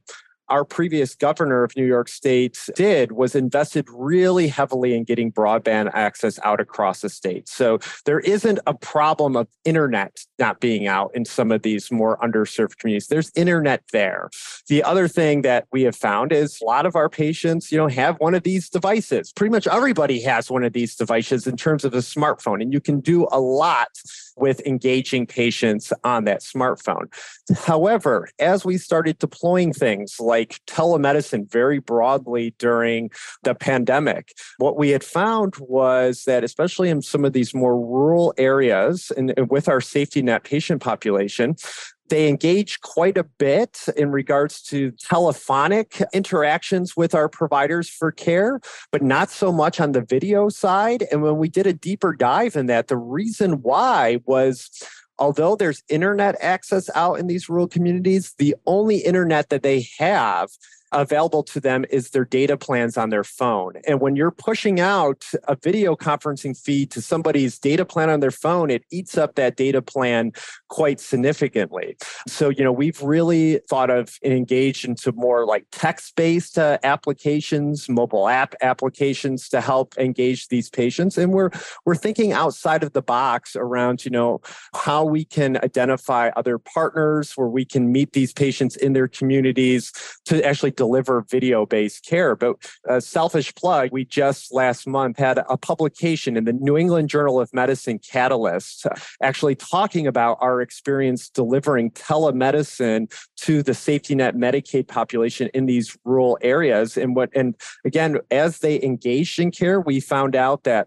our 0.51 0.65
previous 0.65 1.15
governor 1.15 1.65
of 1.65 1.77
New 1.77 1.87
York 1.87 2.09
State 2.09 2.59
did 2.75 3.13
was 3.13 3.35
invested 3.35 3.87
really 3.91 4.49
heavily 4.49 4.95
in 4.95 5.05
getting 5.05 5.33
broadband 5.33 5.91
access 5.95 6.39
out 6.43 6.61
across 6.61 7.01
the 7.01 7.09
state. 7.09 7.49
So 7.49 7.79
there 8.05 8.21
isn't 8.21 8.59
a 8.67 8.75
problem 8.75 9.37
of 9.37 9.49
internet 9.65 10.17
not 10.39 10.61
being 10.61 10.87
out 10.87 11.11
in 11.15 11.25
some 11.25 11.53
of 11.53 11.63
these 11.63 11.91
more 11.91 12.19
underserved 12.19 12.79
communities. 12.79 13.09
There's 13.09 13.31
internet 13.35 13.83
there. 13.93 14.31
The 14.69 14.83
other 14.83 15.09
thing 15.09 15.43
that 15.43 15.67
we 15.73 15.83
have 15.83 15.97
found 15.97 16.33
is 16.33 16.61
a 16.61 16.65
lot 16.65 16.87
of 16.87 16.97
our 16.97 17.09
patients, 17.09 17.71
you 17.71 17.79
know, 17.79 17.89
have 17.89 18.17
one 18.19 18.35
of 18.35 18.43
these 18.43 18.69
devices. 18.69 19.33
Pretty 19.33 19.51
much 19.51 19.67
everybody 19.67 20.21
has 20.23 20.51
one 20.51 20.65
of 20.65 20.73
these 20.73 20.95
devices 20.95 21.47
in 21.47 21.57
terms 21.57 21.85
of 21.85 21.95
a 21.95 21.99
smartphone, 21.99 22.63
and 22.63 22.73
you 22.73 22.81
can 22.81 23.01
do 23.01 23.27
a 23.31 23.41
lot 23.41 23.89
with 24.41 24.61
engaging 24.67 25.27
patients 25.27 25.93
on 26.05 26.25
that 26.25 26.41
smartphone. 26.41 27.13
However, 27.65 28.29
as 28.39 28.65
we 28.65 28.79
started 28.79 29.19
deploying 29.19 29.73
things 29.73 30.17
like 30.21 30.61
telemedicine 30.67 31.51
very 31.51 31.79
broadly 31.79 32.55
during 32.59 33.11
the 33.43 33.55
pandemic, 33.55 34.33
what 34.59 34.77
we 34.77 34.91
had 34.91 35.05
found 35.05 35.55
was 35.59 36.25
that, 36.25 36.45
especially 36.45 36.89
in 36.89 37.03
some 37.03 37.25
of 37.25 37.33
these 37.33 37.55
more 37.55 37.79
rural 37.79 38.35
areas 38.39 39.11
and, 39.17 39.33
with 39.49 39.69
our 39.69 39.81
safety 39.81 40.23
net 40.23 40.45
patient 40.45 40.83
population, 40.83 41.57
they 42.09 42.29
engage 42.29 42.81
quite 42.81 43.17
a 43.17 43.25
bit 43.25 43.87
in 43.97 44.11
regards 44.11 44.63
to 44.63 44.91
telephonic 44.93 46.03
interactions 46.13 46.97
with 46.97 47.15
our 47.15 47.29
providers 47.29 47.89
for 47.89 48.13
care, 48.13 48.61
but 48.91 49.03
not 49.03 49.31
so 49.31 49.53
much 49.53 49.81
on 49.81 49.93
the 49.93 50.03
video 50.03 50.49
side. 50.49 51.05
And 51.11 51.23
when 51.23 51.39
we 51.39 51.49
did 51.49 51.67
a 51.67 51.73
deeper 51.73 52.13
dive 52.13 52.57
in 52.57 52.67
that, 52.67 52.89
the 52.89 52.97
reason 52.97 53.63
why 53.63 54.21
was 54.27 54.71
although 55.19 55.57
there's 55.57 55.83
internet 55.89 56.37
access 56.41 56.89
out 56.95 57.15
in 57.15 57.27
these 57.27 57.49
rural 57.49 57.67
communities, 57.67 58.35
the 58.39 58.55
only 58.67 58.99
internet 58.99 59.49
that 59.49 59.63
they 59.63 59.87
have 59.99 60.49
available 60.93 61.43
to 61.43 61.61
them 61.61 61.85
is 61.91 62.11
their 62.11 62.25
data 62.25 62.57
plans 62.57 62.97
on 62.97 63.11
their 63.11 63.25
phone. 63.25 63.75
And 63.87 64.01
when 64.01 64.17
you're 64.17 64.31
pushing 64.31 64.81
out 64.81 65.25
a 65.45 65.57
video 65.57 65.97
conferencing 65.97 66.59
feed 66.59 66.91
to 66.93 67.03
somebody's 67.03 67.59
data 67.59 67.85
plan 67.85 68.11
on 68.11 68.21
their 68.21 68.31
phone, 68.31 68.71
it 68.71 68.85
eats 68.91 69.19
up 69.19 69.35
that 69.35 69.57
data 69.57 69.83
plan 69.83 70.33
quite 70.69 71.01
significantly. 71.01 71.97
So, 72.27 72.49
you 72.49 72.65
know, 72.65 72.73
we've 72.73 73.01
really 73.03 73.61
thought 73.69 73.91
of 73.91 74.19
and 74.23 74.33
engaged 74.33 74.85
into 74.85 75.13
more 75.13 75.45
like 75.45 75.67
text 75.73 76.17
based 76.17 76.59
uh, 76.59 76.79
applications, 76.83 77.89
mobile 77.89 78.29
app 78.29 78.55
applications 78.63 79.49
to 79.51 79.61
help 79.61 79.97
engage 79.99 80.49
these 80.49 80.71
patients. 80.71 81.19
And 81.19 81.33
we're, 81.33 81.51
we're 81.85 81.95
thinking 81.95 82.33
outside 82.33 82.83
of 82.83 82.93
the 82.93 83.03
box 83.03 83.57
around, 83.57 84.05
you 84.05 84.11
know, 84.11 84.41
how 84.75 85.05
we 85.05 85.25
can 85.25 85.57
identify 85.59 86.31
other 86.37 86.59
partners 86.59 87.33
where 87.37 87.49
we 87.49 87.65
can 87.65 87.93
meet 87.93 88.13
these 88.13 88.33
patients 88.33 88.77
in 88.77 88.93
their 88.93 89.09
communities 89.09 89.93
to 90.25 90.45
actually 90.45 90.71
deliver 90.79 91.27
video 91.29 91.67
based 91.67 92.07
care. 92.07 92.37
But 92.37 92.57
a 92.89 93.01
selfish 93.01 93.55
plug, 93.55 93.91
we 93.93 94.05
just 94.05 94.55
last 94.55 94.87
month 94.87 95.19
had 95.19 95.39
a 95.49 95.57
publication 95.59 96.37
in 96.37 96.45
the 96.45 96.53
New 96.53 96.79
England 96.79 97.11
Journal 97.11 97.41
of 97.41 97.53
Medicine 97.53 97.99
Catalyst 97.99 98.87
actually 99.23 99.57
talking 99.57 100.07
about 100.07 100.39
our 100.41 100.63
experience 100.63 101.29
delivering 101.29 101.91
telemedicine 101.91 103.13
to 103.39 103.63
the 103.63 103.75
safety 103.75 104.15
net 104.15 104.37
Medicaid 104.37 104.87
population 104.87 105.51
in 105.53 105.67
these 105.67 105.97
rural 106.05 106.39
areas. 106.41 106.97
And 106.97 107.17
what, 107.17 107.31
and 107.35 107.57
again, 107.85 108.19
as 108.31 108.61
they 108.61 108.81
engaged 108.83 109.41
in 109.41 109.51
care, 109.51 109.81
we 109.81 109.99
found 109.99 110.37
out 110.37 110.63
that 110.63 110.87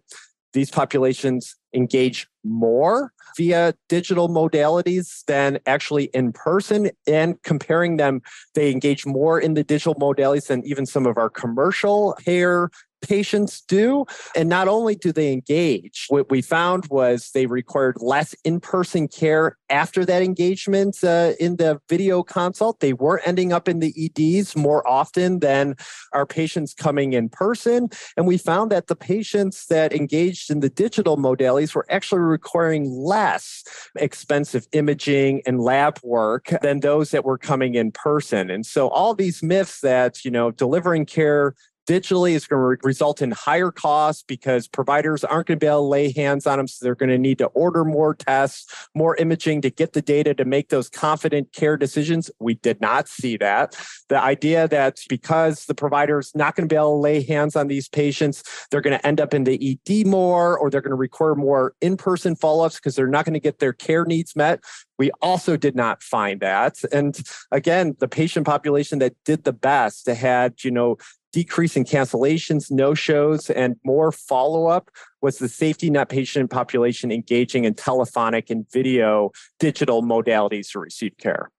these 0.53 0.71
populations 0.71 1.55
engage 1.73 2.27
more 2.43 3.13
via 3.37 3.73
digital 3.87 4.29
modalities 4.29 5.23
than 5.25 5.59
actually 5.65 6.05
in 6.05 6.33
person. 6.33 6.91
And 7.07 7.41
comparing 7.43 7.97
them, 7.97 8.21
they 8.55 8.71
engage 8.71 9.05
more 9.05 9.39
in 9.39 9.53
the 9.53 9.63
digital 9.63 9.95
modalities 9.95 10.47
than 10.47 10.65
even 10.65 10.85
some 10.85 11.05
of 11.05 11.17
our 11.17 11.29
commercial 11.29 12.17
hair 12.25 12.69
patients 13.01 13.61
do. 13.61 14.05
And 14.35 14.49
not 14.49 14.67
only 14.67 14.95
do 14.95 15.11
they 15.11 15.31
engage, 15.31 16.05
what 16.09 16.29
we 16.29 16.41
found 16.41 16.85
was 16.87 17.31
they 17.33 17.45
required 17.45 17.97
less 17.99 18.35
in 18.43 18.59
person 18.59 19.07
care 19.07 19.57
after 19.69 20.05
that 20.05 20.21
engagement 20.21 21.03
uh, 21.03 21.33
in 21.39 21.55
the 21.55 21.79
video 21.89 22.23
consult. 22.23 22.79
They 22.79 22.93
were 22.93 23.21
ending 23.25 23.53
up 23.53 23.67
in 23.67 23.79
the 23.79 23.93
EDs 23.97 24.55
more 24.55 24.87
often 24.87 25.39
than 25.39 25.75
our 26.13 26.25
patients 26.25 26.73
coming 26.73 27.13
in 27.13 27.29
person. 27.29 27.89
And 28.17 28.27
we 28.27 28.37
found 28.37 28.71
that 28.71 28.87
the 28.87 28.95
patients 28.95 29.65
that 29.67 29.93
engaged 29.93 30.49
in 30.51 30.59
the 30.59 30.69
digital 30.69 31.17
modalities 31.17 31.73
were 31.73 31.85
actually 31.89 32.21
requiring 32.21 32.89
less 32.91 33.63
expensive 33.95 34.67
imaging 34.73 35.41
and 35.45 35.61
lab 35.61 35.99
work 36.03 36.53
than 36.61 36.81
those 36.81 37.11
that 37.11 37.25
were 37.25 37.37
coming 37.37 37.75
in 37.75 37.91
person. 37.91 38.49
And 38.49 38.65
so 38.65 38.89
all 38.89 39.13
these 39.13 39.41
myths 39.41 39.81
that, 39.81 40.23
you 40.23 40.31
know, 40.31 40.51
delivering 40.51 41.05
care 41.05 41.55
digitally 41.87 42.31
is 42.33 42.47
going 42.47 42.59
to 42.59 42.67
re- 42.67 42.77
result 42.83 43.21
in 43.21 43.31
higher 43.31 43.71
costs 43.71 44.23
because 44.23 44.67
providers 44.67 45.23
aren't 45.23 45.47
going 45.47 45.59
to 45.59 45.63
be 45.63 45.67
able 45.67 45.79
to 45.79 45.87
lay 45.87 46.11
hands 46.11 46.45
on 46.47 46.57
them. 46.57 46.67
So 46.67 46.85
they're 46.85 46.95
going 46.95 47.09
to 47.09 47.17
need 47.17 47.37
to 47.39 47.47
order 47.47 47.83
more 47.83 48.13
tests, 48.13 48.87
more 48.95 49.15
imaging 49.17 49.61
to 49.61 49.69
get 49.69 49.93
the 49.93 50.01
data 50.01 50.33
to 50.35 50.45
make 50.45 50.69
those 50.69 50.89
confident 50.89 51.53
care 51.53 51.77
decisions. 51.77 52.29
We 52.39 52.55
did 52.55 52.81
not 52.81 53.07
see 53.07 53.37
that. 53.37 53.75
The 54.09 54.21
idea 54.21 54.67
that 54.67 54.99
because 55.09 55.65
the 55.65 55.75
provider 55.75 56.19
is 56.19 56.33
not 56.35 56.55
going 56.55 56.67
to 56.67 56.73
be 56.73 56.77
able 56.77 56.95
to 56.95 57.01
lay 57.01 57.23
hands 57.23 57.55
on 57.55 57.67
these 57.67 57.89
patients, 57.89 58.43
they're 58.69 58.81
going 58.81 58.97
to 58.97 59.05
end 59.05 59.19
up 59.19 59.33
in 59.33 59.43
the 59.43 59.79
ED 59.87 60.07
more 60.07 60.57
or 60.57 60.69
they're 60.69 60.81
going 60.81 60.91
to 60.91 60.95
require 60.95 61.35
more 61.35 61.73
in 61.81 61.97
person 61.97 62.35
follow 62.35 62.65
ups 62.65 62.75
because 62.75 62.95
they're 62.95 63.07
not 63.07 63.25
going 63.25 63.33
to 63.33 63.39
get 63.39 63.59
their 63.59 63.73
care 63.73 64.05
needs 64.05 64.35
met. 64.35 64.61
We 64.97 65.09
also 65.21 65.57
did 65.57 65.75
not 65.75 66.03
find 66.03 66.39
that. 66.41 66.77
And 66.91 67.19
again, 67.51 67.95
the 67.99 68.07
patient 68.07 68.45
population 68.45 68.99
that 68.99 69.15
did 69.25 69.45
the 69.45 69.53
best 69.53 70.05
had, 70.07 70.63
you 70.63 70.69
know, 70.69 70.97
decrease 71.31 71.75
in 71.75 71.85
cancellations, 71.85 72.71
no 72.71 72.93
shows, 72.93 73.49
and 73.49 73.75
more 73.83 74.11
follow 74.11 74.67
up 74.67 74.89
was 75.21 75.37
the 75.37 75.49
safety 75.49 75.89
net 75.89 76.09
patient 76.09 76.49
population 76.49 77.11
engaging 77.11 77.65
in 77.65 77.73
telephonic 77.73 78.49
and 78.49 78.69
video 78.71 79.31
digital 79.59 80.01
modalities 80.03 80.71
to 80.71 80.79
receive 80.79 81.17
care. 81.17 81.51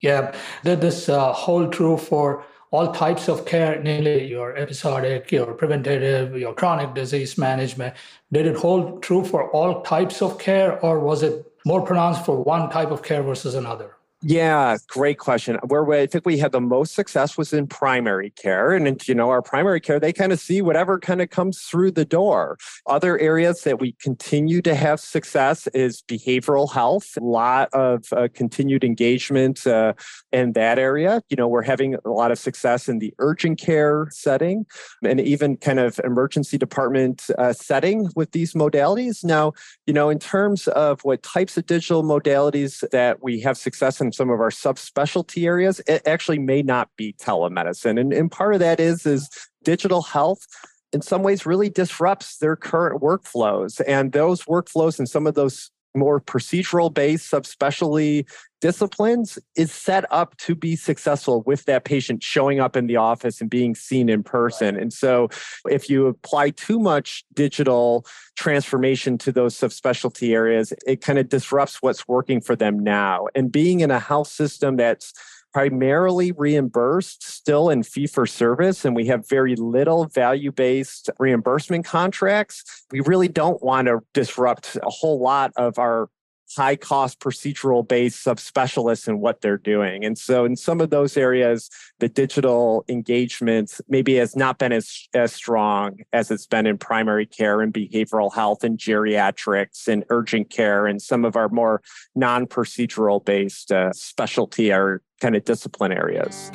Yeah, 0.00 0.34
did 0.64 0.80
this 0.80 1.08
uh, 1.08 1.32
hold 1.32 1.72
true 1.72 1.96
for 1.96 2.44
all 2.70 2.92
types 2.92 3.28
of 3.28 3.46
care, 3.46 3.80
namely 3.80 4.26
your 4.26 4.56
episodic, 4.56 5.30
your 5.30 5.54
preventative, 5.54 6.36
your 6.36 6.52
chronic 6.52 6.92
disease 6.94 7.38
management? 7.38 7.94
Did 8.32 8.46
it 8.46 8.56
hold 8.56 9.02
true 9.02 9.24
for 9.24 9.50
all 9.50 9.82
types 9.82 10.20
of 10.20 10.38
care, 10.38 10.78
or 10.84 10.98
was 10.98 11.22
it 11.22 11.46
more 11.64 11.82
pronounced 11.82 12.24
for 12.24 12.42
one 12.42 12.68
type 12.68 12.90
of 12.90 13.02
care 13.02 13.22
versus 13.22 13.54
another? 13.54 13.96
Yeah, 14.26 14.78
great 14.88 15.18
question. 15.18 15.58
Where 15.66 15.86
I 15.92 16.06
think 16.06 16.24
we 16.24 16.38
had 16.38 16.52
the 16.52 16.60
most 16.60 16.94
success 16.94 17.36
was 17.36 17.52
in 17.52 17.66
primary 17.66 18.30
care. 18.30 18.72
And, 18.72 19.06
you 19.06 19.14
know, 19.14 19.28
our 19.28 19.42
primary 19.42 19.82
care, 19.82 20.00
they 20.00 20.14
kind 20.14 20.32
of 20.32 20.40
see 20.40 20.62
whatever 20.62 20.98
kind 20.98 21.20
of 21.20 21.28
comes 21.28 21.60
through 21.60 21.90
the 21.90 22.06
door. 22.06 22.56
Other 22.86 23.18
areas 23.18 23.64
that 23.64 23.80
we 23.80 23.92
continue 24.00 24.62
to 24.62 24.74
have 24.74 24.98
success 24.98 25.66
is 25.74 26.02
behavioral 26.08 26.72
health, 26.72 27.18
a 27.18 27.20
lot 27.22 27.68
of 27.74 28.06
uh, 28.12 28.28
continued 28.32 28.82
engagement 28.82 29.66
uh, 29.66 29.92
in 30.32 30.54
that 30.54 30.78
area. 30.78 31.20
You 31.28 31.36
know, 31.36 31.46
we're 31.46 31.60
having 31.60 31.94
a 31.94 32.08
lot 32.08 32.30
of 32.30 32.38
success 32.38 32.88
in 32.88 33.00
the 33.00 33.12
urgent 33.18 33.58
care 33.58 34.08
setting 34.10 34.64
and 35.02 35.20
even 35.20 35.58
kind 35.58 35.78
of 35.78 36.00
emergency 36.02 36.56
department 36.56 37.26
uh, 37.36 37.52
setting 37.52 38.08
with 38.16 38.32
these 38.32 38.54
modalities. 38.54 39.22
Now, 39.22 39.52
you 39.86 39.92
know, 39.92 40.08
in 40.08 40.18
terms 40.18 40.66
of 40.68 41.02
what 41.02 41.22
types 41.22 41.58
of 41.58 41.66
digital 41.66 42.02
modalities 42.02 42.88
that 42.88 43.22
we 43.22 43.40
have 43.40 43.58
success 43.58 44.00
in 44.00 44.13
some 44.14 44.30
of 44.30 44.40
our 44.40 44.50
subspecialty 44.50 45.46
areas, 45.46 45.80
it 45.86 46.02
actually 46.06 46.38
may 46.38 46.62
not 46.62 46.88
be 46.96 47.14
telemedicine. 47.14 48.00
And, 48.00 48.12
and 48.12 48.30
part 48.30 48.54
of 48.54 48.60
that 48.60 48.80
is 48.80 49.06
is 49.06 49.28
digital 49.64 50.02
health 50.02 50.46
in 50.92 51.02
some 51.02 51.22
ways 51.22 51.44
really 51.44 51.68
disrupts 51.68 52.38
their 52.38 52.56
current 52.56 53.02
workflows. 53.02 53.80
And 53.86 54.12
those 54.12 54.44
workflows 54.44 54.98
and 54.98 55.08
some 55.08 55.26
of 55.26 55.34
those 55.34 55.70
more 55.94 56.20
procedural 56.20 56.92
based 56.92 57.30
subspecialty 57.30 58.28
disciplines 58.60 59.38
is 59.56 59.70
set 59.70 60.10
up 60.10 60.36
to 60.38 60.54
be 60.54 60.74
successful 60.74 61.42
with 61.42 61.66
that 61.66 61.84
patient 61.84 62.22
showing 62.22 62.60
up 62.60 62.76
in 62.76 62.86
the 62.86 62.96
office 62.96 63.40
and 63.40 63.50
being 63.50 63.74
seen 63.74 64.08
in 64.08 64.22
person. 64.22 64.74
And 64.74 64.90
so 64.90 65.28
if 65.68 65.90
you 65.90 66.06
apply 66.06 66.50
too 66.50 66.78
much 66.78 67.24
digital 67.34 68.06
transformation 68.36 69.18
to 69.18 69.32
those 69.32 69.54
subspecialty 69.54 70.32
areas, 70.32 70.72
it 70.86 71.02
kind 71.02 71.18
of 71.18 71.28
disrupts 71.28 71.82
what's 71.82 72.08
working 72.08 72.40
for 72.40 72.56
them 72.56 72.78
now. 72.78 73.26
And 73.34 73.52
being 73.52 73.80
in 73.80 73.90
a 73.90 74.00
health 74.00 74.28
system 74.28 74.76
that's 74.76 75.12
primarily 75.54 76.32
reimbursed 76.32 77.26
still 77.26 77.70
in 77.70 77.84
fee 77.84 78.08
for 78.08 78.26
service 78.26 78.84
and 78.84 78.96
we 78.96 79.06
have 79.06 79.26
very 79.28 79.54
little 79.54 80.06
value 80.06 80.50
based 80.50 81.08
reimbursement 81.20 81.84
contracts. 81.84 82.84
We 82.90 83.00
really 83.00 83.28
don't 83.28 83.62
want 83.62 83.86
to 83.86 84.00
disrupt 84.12 84.76
a 84.82 84.90
whole 84.90 85.20
lot 85.20 85.52
of 85.56 85.78
our 85.78 86.08
high 86.54 86.76
cost 86.76 87.20
procedural 87.20 87.86
based 87.86 88.24
subspecialists 88.24 89.08
and 89.08 89.20
what 89.20 89.40
they're 89.40 89.58
doing. 89.58 90.04
And 90.04 90.16
so 90.16 90.44
in 90.44 90.56
some 90.56 90.80
of 90.80 90.90
those 90.90 91.16
areas, 91.16 91.70
the 91.98 92.08
digital 92.08 92.84
engagement 92.88 93.80
maybe 93.88 94.14
has 94.16 94.36
not 94.36 94.58
been 94.58 94.72
as, 94.72 95.08
as 95.14 95.32
strong 95.32 95.98
as 96.12 96.30
it's 96.30 96.46
been 96.46 96.66
in 96.66 96.78
primary 96.78 97.26
care 97.26 97.60
and 97.60 97.72
behavioral 97.72 98.32
health 98.32 98.64
and 98.64 98.78
geriatrics 98.78 99.88
and 99.88 100.04
urgent 100.10 100.50
care 100.50 100.86
and 100.86 101.00
some 101.00 101.24
of 101.24 101.36
our 101.36 101.48
more 101.48 101.82
non 102.14 102.46
procedural 102.46 103.24
based 103.24 103.72
uh, 103.72 103.92
specialty 103.92 104.72
or 104.72 105.02
kind 105.20 105.36
of 105.36 105.44
discipline 105.44 105.92
areas. 105.92 106.50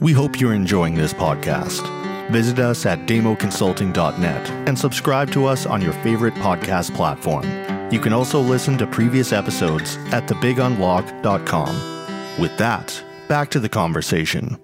We 0.00 0.12
hope 0.12 0.40
you're 0.40 0.54
enjoying 0.54 0.94
this 0.94 1.12
podcast. 1.12 1.86
Visit 2.30 2.58
us 2.58 2.86
at 2.86 3.00
damoconsulting.net 3.06 4.50
and 4.68 4.78
subscribe 4.78 5.30
to 5.32 5.46
us 5.46 5.66
on 5.66 5.82
your 5.82 5.92
favorite 5.92 6.34
podcast 6.34 6.94
platform. 6.94 7.44
You 7.90 7.98
can 7.98 8.12
also 8.12 8.40
listen 8.40 8.78
to 8.78 8.86
previous 8.86 9.32
episodes 9.32 9.96
at 10.12 10.28
thebigunlock.com. 10.28 12.40
With 12.40 12.56
that, 12.56 13.04
back 13.28 13.50
to 13.50 13.58
the 13.58 13.68
conversation. 13.68 14.56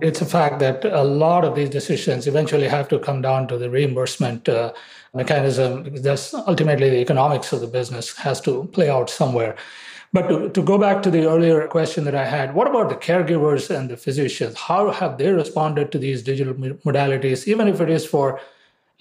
It's 0.00 0.20
a 0.20 0.26
fact 0.26 0.58
that 0.58 0.84
a 0.84 1.04
lot 1.04 1.44
of 1.44 1.54
these 1.54 1.70
decisions 1.70 2.26
eventually 2.26 2.66
have 2.66 2.88
to 2.88 2.98
come 2.98 3.22
down 3.22 3.46
to 3.46 3.56
the 3.56 3.70
reimbursement 3.70 4.48
uh, 4.48 4.72
mechanism. 5.14 5.94
That's 5.94 6.34
ultimately 6.34 6.90
the 6.90 7.00
economics 7.00 7.52
of 7.52 7.60
the 7.60 7.68
business 7.68 8.16
has 8.16 8.40
to 8.40 8.64
play 8.72 8.90
out 8.90 9.08
somewhere. 9.08 9.54
But 10.12 10.26
to, 10.26 10.48
to 10.48 10.62
go 10.62 10.78
back 10.78 11.04
to 11.04 11.12
the 11.12 11.26
earlier 11.26 11.68
question 11.68 12.02
that 12.06 12.16
I 12.16 12.24
had, 12.24 12.56
what 12.56 12.66
about 12.66 12.88
the 12.88 12.96
caregivers 12.96 13.70
and 13.70 13.88
the 13.88 13.96
physicians? 13.96 14.58
How 14.58 14.90
have 14.90 15.16
they 15.16 15.28
responded 15.28 15.92
to 15.92 15.98
these 15.98 16.24
digital 16.24 16.54
modalities, 16.54 17.46
even 17.46 17.68
if 17.68 17.80
it 17.80 17.88
is 17.88 18.04
for 18.04 18.40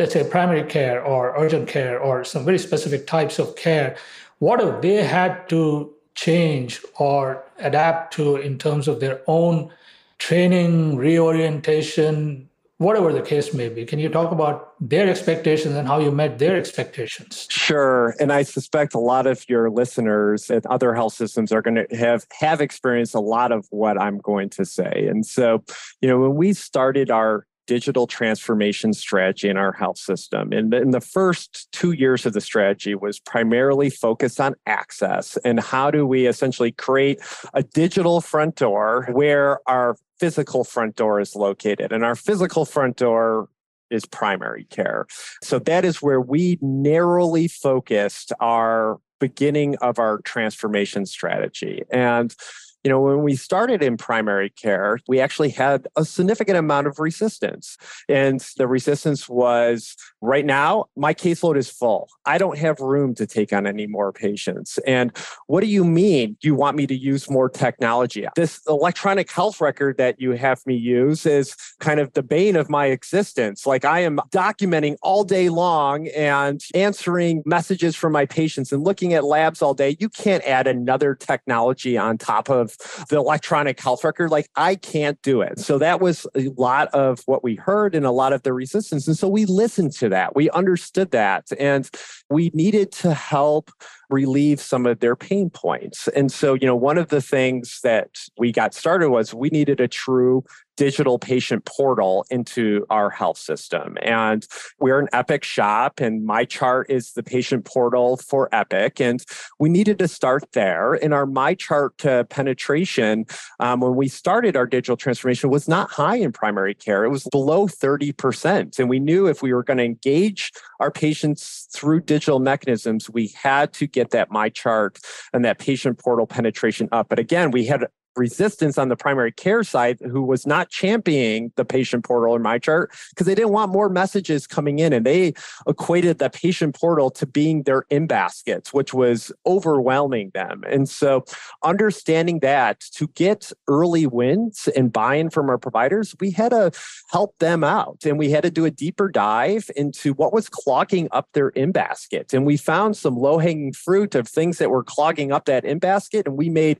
let's 0.01 0.13
say 0.13 0.27
primary 0.27 0.63
care 0.63 1.03
or 1.03 1.33
urgent 1.37 1.67
care 1.67 1.99
or 1.99 2.23
some 2.23 2.43
very 2.43 2.57
specific 2.57 3.05
types 3.05 3.37
of 3.37 3.55
care, 3.55 3.95
what 4.39 4.59
have 4.59 4.81
they 4.81 5.03
had 5.03 5.47
to 5.49 5.93
change 6.15 6.81
or 6.97 7.43
adapt 7.59 8.13
to 8.13 8.35
in 8.35 8.57
terms 8.57 8.87
of 8.87 8.99
their 8.99 9.21
own 9.27 9.71
training, 10.17 10.97
reorientation? 10.97 12.49
whatever 12.81 13.13
the 13.13 13.21
case 13.21 13.53
may 13.53 13.69
be. 13.69 13.85
Can 13.85 13.99
you 13.99 14.09
talk 14.09 14.31
about 14.31 14.73
their 14.79 15.07
expectations 15.07 15.75
and 15.75 15.87
how 15.87 15.99
you 15.99 16.09
met 16.09 16.39
their 16.39 16.55
expectations? 16.57 17.45
Sure. 17.47 18.15
And 18.19 18.33
I 18.33 18.41
suspect 18.41 18.95
a 18.95 18.99
lot 18.99 19.27
of 19.27 19.47
your 19.47 19.69
listeners 19.69 20.49
at 20.49 20.65
other 20.65 20.95
health 20.95 21.13
systems 21.13 21.51
are 21.51 21.61
going 21.61 21.75
to 21.75 21.95
have 21.95 22.25
have 22.39 22.59
experienced 22.59 23.13
a 23.13 23.19
lot 23.19 23.51
of 23.51 23.67
what 23.69 24.01
I'm 24.01 24.17
going 24.17 24.49
to 24.57 24.65
say. 24.65 25.05
And 25.07 25.23
so, 25.23 25.63
you 26.01 26.09
know, 26.09 26.17
when 26.21 26.33
we 26.33 26.53
started 26.53 27.11
our 27.11 27.45
digital 27.67 28.07
transformation 28.07 28.93
strategy 28.93 29.49
in 29.49 29.57
our 29.57 29.71
health 29.71 29.97
system. 29.97 30.51
And 30.51 30.73
in 30.73 30.91
the 30.91 31.01
first 31.01 31.67
two 31.71 31.91
years 31.91 32.25
of 32.25 32.33
the 32.33 32.41
strategy 32.41 32.95
was 32.95 33.19
primarily 33.19 33.89
focused 33.89 34.39
on 34.41 34.55
access 34.65 35.37
and 35.45 35.59
how 35.59 35.91
do 35.91 36.05
we 36.05 36.27
essentially 36.27 36.71
create 36.71 37.19
a 37.53 37.63
digital 37.63 38.21
front 38.21 38.55
door 38.55 39.07
where 39.11 39.59
our 39.67 39.95
physical 40.19 40.63
front 40.63 40.95
door 40.95 41.19
is 41.19 41.35
located. 41.35 41.91
And 41.91 42.03
our 42.03 42.15
physical 42.15 42.65
front 42.65 42.97
door 42.97 43.49
is 43.89 44.05
primary 44.05 44.65
care. 44.65 45.05
So 45.43 45.59
that 45.59 45.83
is 45.83 46.01
where 46.01 46.21
we 46.21 46.57
narrowly 46.61 47.47
focused 47.47 48.31
our 48.39 48.99
beginning 49.19 49.75
of 49.77 49.99
our 49.99 50.19
transformation 50.21 51.05
strategy. 51.05 51.83
And 51.91 52.35
you 52.83 52.89
know, 52.89 52.99
when 52.99 53.21
we 53.21 53.35
started 53.35 53.83
in 53.83 53.97
primary 53.97 54.49
care, 54.49 54.99
we 55.07 55.19
actually 55.19 55.49
had 55.49 55.87
a 55.95 56.03
significant 56.03 56.57
amount 56.57 56.87
of 56.87 56.99
resistance. 56.99 57.77
And 58.09 58.39
the 58.57 58.67
resistance 58.67 59.29
was 59.29 59.95
right 60.21 60.45
now, 60.45 60.85
my 60.95 61.13
caseload 61.13 61.57
is 61.57 61.69
full. 61.69 62.09
I 62.25 62.37
don't 62.37 62.57
have 62.57 62.79
room 62.79 63.13
to 63.15 63.27
take 63.27 63.53
on 63.53 63.67
any 63.67 63.85
more 63.85 64.11
patients. 64.11 64.79
And 64.87 65.15
what 65.47 65.61
do 65.61 65.67
you 65.67 65.83
mean 65.83 66.37
you 66.41 66.55
want 66.55 66.75
me 66.75 66.87
to 66.87 66.95
use 66.95 67.29
more 67.29 67.49
technology? 67.49 68.27
This 68.35 68.61
electronic 68.67 69.31
health 69.31 69.61
record 69.61 69.97
that 69.97 70.19
you 70.19 70.31
have 70.31 70.65
me 70.65 70.75
use 70.75 71.25
is 71.25 71.55
kind 71.79 71.99
of 71.99 72.13
the 72.13 72.23
bane 72.23 72.55
of 72.55 72.69
my 72.69 72.87
existence. 72.87 73.67
Like 73.67 73.85
I 73.85 73.99
am 73.99 74.19
documenting 74.31 74.95
all 75.03 75.23
day 75.23 75.49
long 75.49 76.07
and 76.09 76.61
answering 76.73 77.43
messages 77.45 77.95
from 77.95 78.13
my 78.13 78.25
patients 78.25 78.71
and 78.71 78.83
looking 78.83 79.13
at 79.13 79.23
labs 79.23 79.61
all 79.61 79.75
day. 79.75 79.97
You 79.99 80.09
can't 80.09 80.43
add 80.45 80.65
another 80.65 81.13
technology 81.13 81.97
on 81.97 82.17
top 82.17 82.49
of 82.49 82.70
the 83.09 83.17
electronic 83.17 83.79
health 83.79 84.03
record. 84.03 84.31
Like 84.31 84.49
I 84.55 84.75
can't 84.75 85.21
do 85.21 85.41
it. 85.41 85.59
So 85.59 85.77
that 85.77 86.01
was 86.01 86.27
a 86.35 86.49
lot 86.57 86.87
of 86.89 87.21
what 87.25 87.43
we 87.43 87.55
heard 87.55 87.95
and 87.95 88.05
a 88.05 88.11
lot 88.11 88.33
of 88.33 88.43
the 88.43 88.53
resistance. 88.53 89.07
And 89.07 89.17
so 89.17 89.27
we 89.27 89.45
listened 89.45 89.93
to 89.93 90.09
that. 90.09 90.35
We 90.35 90.49
understood 90.51 91.11
that. 91.11 91.47
And 91.59 91.89
we 92.29 92.51
needed 92.53 92.91
to 92.93 93.13
help 93.13 93.71
relieve 94.09 94.59
some 94.59 94.85
of 94.85 94.99
their 94.99 95.15
pain 95.15 95.49
points. 95.49 96.07
And 96.09 96.31
so, 96.31 96.53
you 96.53 96.67
know, 96.67 96.75
one 96.75 96.97
of 96.97 97.09
the 97.09 97.21
things 97.21 97.79
that 97.83 98.09
we 98.37 98.51
got 98.51 98.73
started 98.73 99.09
was 99.09 99.33
we 99.33 99.49
needed 99.49 99.79
a 99.79 99.87
true 99.87 100.43
digital 100.81 101.19
patient 101.19 101.63
portal 101.65 102.25
into 102.31 102.87
our 102.89 103.11
health 103.11 103.37
system. 103.37 103.99
And 104.01 104.47
we're 104.79 104.97
an 104.97 105.09
Epic 105.13 105.43
shop, 105.43 105.99
and 105.99 106.27
MyChart 106.27 106.85
is 106.89 107.11
the 107.11 107.21
patient 107.21 107.65
portal 107.65 108.17
for 108.17 108.49
Epic. 108.51 108.99
And 108.99 109.23
we 109.59 109.69
needed 109.69 109.99
to 109.99 110.07
start 110.07 110.43
there. 110.53 110.93
And 110.95 111.13
our 111.13 111.27
MyChart 111.27 112.03
uh, 112.03 112.23
penetration, 112.23 113.25
um, 113.59 113.81
when 113.81 113.95
we 113.95 114.07
started 114.07 114.55
our 114.55 114.65
digital 114.65 114.97
transformation, 114.97 115.51
was 115.51 115.67
not 115.67 115.91
high 115.91 116.15
in 116.15 116.31
primary 116.31 116.73
care. 116.73 117.05
It 117.05 117.09
was 117.09 117.27
below 117.31 117.67
30%. 117.67 118.79
And 118.79 118.89
we 118.89 118.99
knew 118.99 119.27
if 119.27 119.43
we 119.43 119.53
were 119.53 119.63
going 119.63 119.77
to 119.77 119.83
engage 119.83 120.51
our 120.79 120.89
patients 120.89 121.67
through 121.71 122.01
digital 122.01 122.39
mechanisms, 122.39 123.07
we 123.07 123.27
had 123.35 123.71
to 123.73 123.85
get 123.85 124.09
that 124.09 124.31
MyChart 124.31 124.99
and 125.31 125.45
that 125.45 125.59
patient 125.59 125.99
portal 125.99 126.25
penetration 126.25 126.89
up. 126.91 127.07
But 127.07 127.19
again, 127.19 127.51
we 127.51 127.67
had 127.67 127.85
resistance 128.15 128.77
on 128.77 128.89
the 128.89 128.95
primary 128.95 129.31
care 129.31 129.63
side 129.63 129.97
who 130.01 130.21
was 130.21 130.45
not 130.45 130.69
championing 130.69 131.51
the 131.55 131.65
patient 131.65 132.03
portal 132.03 132.35
in 132.35 132.43
MyChart 132.43 132.87
because 133.09 133.27
they 133.27 133.35
didn't 133.35 133.51
want 133.51 133.71
more 133.71 133.89
messages 133.89 134.47
coming 134.47 134.79
in 134.79 134.91
and 134.93 135.05
they 135.05 135.33
equated 135.67 136.19
the 136.19 136.29
patient 136.29 136.75
portal 136.75 137.09
to 137.11 137.25
being 137.25 137.63
their 137.63 137.85
in 137.89 138.07
baskets 138.07 138.73
which 138.73 138.93
was 138.93 139.31
overwhelming 139.45 140.31
them. 140.33 140.63
And 140.67 140.89
so 140.89 141.23
understanding 141.63 142.39
that 142.39 142.81
to 142.93 143.07
get 143.07 143.51
early 143.67 144.07
wins 144.07 144.67
and 144.75 144.91
buy-in 144.91 145.29
from 145.29 145.49
our 145.49 145.57
providers 145.57 146.15
we 146.19 146.31
had 146.31 146.49
to 146.49 146.71
help 147.09 147.37
them 147.39 147.63
out 147.63 147.99
and 148.05 148.19
we 148.19 148.29
had 148.31 148.43
to 148.43 148.51
do 148.51 148.65
a 148.65 148.71
deeper 148.71 149.09
dive 149.09 149.69
into 149.75 150.13
what 150.13 150.33
was 150.33 150.49
clogging 150.49 151.07
up 151.11 151.29
their 151.33 151.49
in 151.49 151.71
basket. 151.71 152.33
And 152.33 152.45
we 152.45 152.57
found 152.57 152.97
some 152.97 153.15
low-hanging 153.15 153.73
fruit 153.73 154.15
of 154.15 154.27
things 154.27 154.57
that 154.57 154.69
were 154.69 154.83
clogging 154.83 155.31
up 155.31 155.45
that 155.45 155.63
in 155.65 155.79
basket 155.79 156.27
and 156.27 156.37
we 156.37 156.49
made 156.49 156.79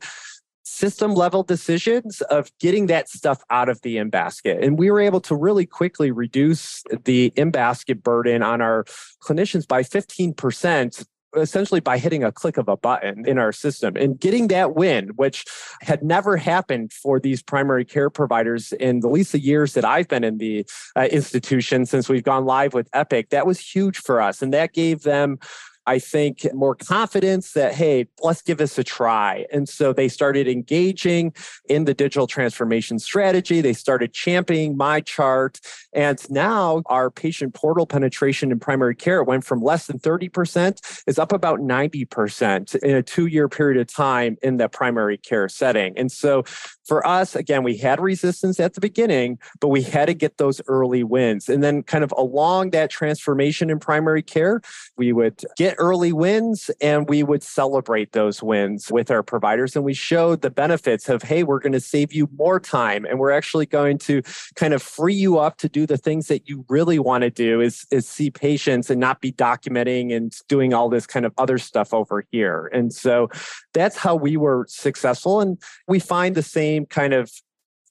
system 0.71 1.13
level 1.13 1.43
decisions 1.43 2.21
of 2.21 2.49
getting 2.60 2.88
that 2.88 3.10
stuff 3.10 3.43
out 3.49 3.67
of 3.67 3.81
the 3.81 3.97
in 3.97 4.10
basket. 4.10 4.63
And 4.63 4.79
we 4.79 4.89
were 4.89 5.01
able 5.01 5.19
to 5.21 5.36
really 5.36 5.65
quickly 5.65 6.12
reduce 6.12 6.84
the 7.03 7.34
in 7.36 7.51
basket 7.51 8.01
burden 8.01 8.41
on 8.41 8.62
our 8.62 8.86
clinicians 9.21 9.67
by 9.67 9.84
15% 9.84 11.05
essentially 11.38 11.79
by 11.79 11.97
hitting 11.97 12.25
a 12.25 12.31
click 12.31 12.57
of 12.57 12.67
a 12.67 12.75
button 12.75 13.25
in 13.25 13.38
our 13.38 13.53
system 13.53 13.95
and 13.95 14.19
getting 14.19 14.49
that 14.49 14.75
win, 14.75 15.10
which 15.15 15.45
had 15.81 16.03
never 16.03 16.36
happened 16.36 16.91
for 16.91 17.21
these 17.21 17.41
primary 17.41 17.86
care 17.86 18.10
providers 18.10 18.73
in 18.73 18.99
the 18.99 19.07
least 19.07 19.31
the 19.31 19.39
years 19.39 19.73
that 19.73 19.86
I've 19.86 20.10
been 20.10 20.25
in 20.25 20.39
the 20.39 20.65
uh, 20.95 21.07
institution 21.10 21.86
since 21.86 22.10
we've 22.10 22.23
gone 22.23 22.43
live 22.43 22.73
with 22.73 22.89
Epic. 22.93 23.29
That 23.29 23.47
was 23.47 23.60
huge 23.60 23.97
for 23.97 24.21
us. 24.21 24.41
And 24.41 24.53
that 24.53 24.73
gave 24.73 25.03
them 25.03 25.39
I 25.88 26.00
think, 26.00 26.48
more 26.54 26.76
confidence 26.76 27.54
that, 27.54 27.74
hey, 27.74 28.08
let's 28.22 28.41
give 28.41 28.58
this 28.58 28.78
a 28.78 28.84
try. 28.84 29.46
And 29.52 29.67
so 29.67 29.94
they 29.94 30.08
started 30.08 30.48
engaging 30.48 31.34
in 31.70 31.86
the 31.86 31.94
digital 31.94 32.28
transformation 32.28 33.00
strategy. 33.00 33.62
They 33.62 33.74
started 33.74 34.13
championing 34.13 34.78
MyChart. 34.78 35.60
And 35.94 36.20
now 36.30 36.84
our 36.86 37.10
patient 37.10 37.54
portal 37.54 37.86
penetration 37.86 38.52
in 38.52 38.60
primary 38.60 38.96
care 38.96 39.24
went 39.24 39.44
from 39.44 39.62
less 39.62 39.88
than 39.88 40.00
30% 40.00 41.04
is 41.08 41.17
up 41.17 41.32
about 41.32 41.60
90% 41.60 42.76
in 42.76 42.96
a 42.96 43.04
two 43.04 43.26
year 43.26 43.50
period 43.50 43.80
of 43.80 43.88
time 43.88 44.38
in 44.41 44.58
the 44.58 44.70
primary 44.70 45.17
care 45.17 45.50
setting. 45.50 45.98
And 45.98 46.12
so 46.12 46.44
for 46.86 47.06
us, 47.08 47.36
again, 47.36 47.63
we 47.63 47.78
had 47.78 48.02
resistance 48.02 48.60
at 48.60 48.74
the 48.74 48.82
beginning, 48.82 49.39
but 49.60 49.70
we 49.70 49.82
had 49.82 50.08
to 50.08 50.13
get 50.13 50.38
those 50.38 50.62
early 50.67 51.04
wins. 51.04 51.48
And 51.48 51.63
then, 51.63 51.84
kind 51.84 52.04
of 52.04 52.13
along 52.17 52.72
that 52.72 52.89
transformation 52.89 53.70
in 53.70 53.80
primary 53.80 54.22
care, 54.22 54.62
we 54.98 55.13
would 55.13 55.41
get 55.58 55.70
early 55.77 56.13
wins 56.13 56.71
and 56.81 57.07
we 57.10 57.23
would 57.23 57.43
celebrate 57.43 58.12
those 58.12 58.41
wins 58.41 58.91
with 58.91 59.12
our 59.12 59.23
providers. 59.23 59.75
And 59.75 59.86
we 59.86 59.93
showed 59.93 60.41
the 60.41 60.49
benefits 60.49 61.10
of, 61.10 61.21
hey, 61.23 61.43
we're 61.43 61.60
going 61.60 61.71
to 61.73 61.79
save 61.79 62.13
you 62.13 62.29
more 62.36 62.60
time 62.60 63.05
and 63.05 63.19
we're 63.19 63.31
actually 63.31 63.65
going 63.65 63.97
to 63.99 64.21
kind 64.55 64.73
of 64.73 64.81
free 64.81 65.13
you 65.13 65.39
up 65.39 65.57
to 65.57 65.69
do 65.69 65.86
the 65.86 65.97
things 65.97 66.27
that 66.27 66.47
you 66.47 66.65
really 66.69 66.99
want 66.99 67.23
to 67.23 67.29
do 67.29 67.62
is, 67.62 67.86
is 67.91 68.07
see 68.07 68.29
patients 68.31 68.89
and 68.89 68.99
not 68.99 69.21
be 69.21 69.31
documenting 69.31 70.15
and 70.15 70.34
doing 70.47 70.73
all 70.73 70.89
this 70.89 71.05
kind 71.05 71.25
of 71.25 71.34
other 71.38 71.57
stuff 71.57 71.93
over 71.93 72.25
here. 72.31 72.69
And 72.73 72.93
so 72.93 73.29
that's 73.73 73.97
how 73.97 74.15
we 74.15 74.38
were 74.38 74.65
successful. 74.67 75.41
And 75.41 75.57
we 75.88 75.99
find 75.99 76.36
the 76.36 76.43
same 76.43 76.86
kind 76.86 77.13
of 77.13 77.31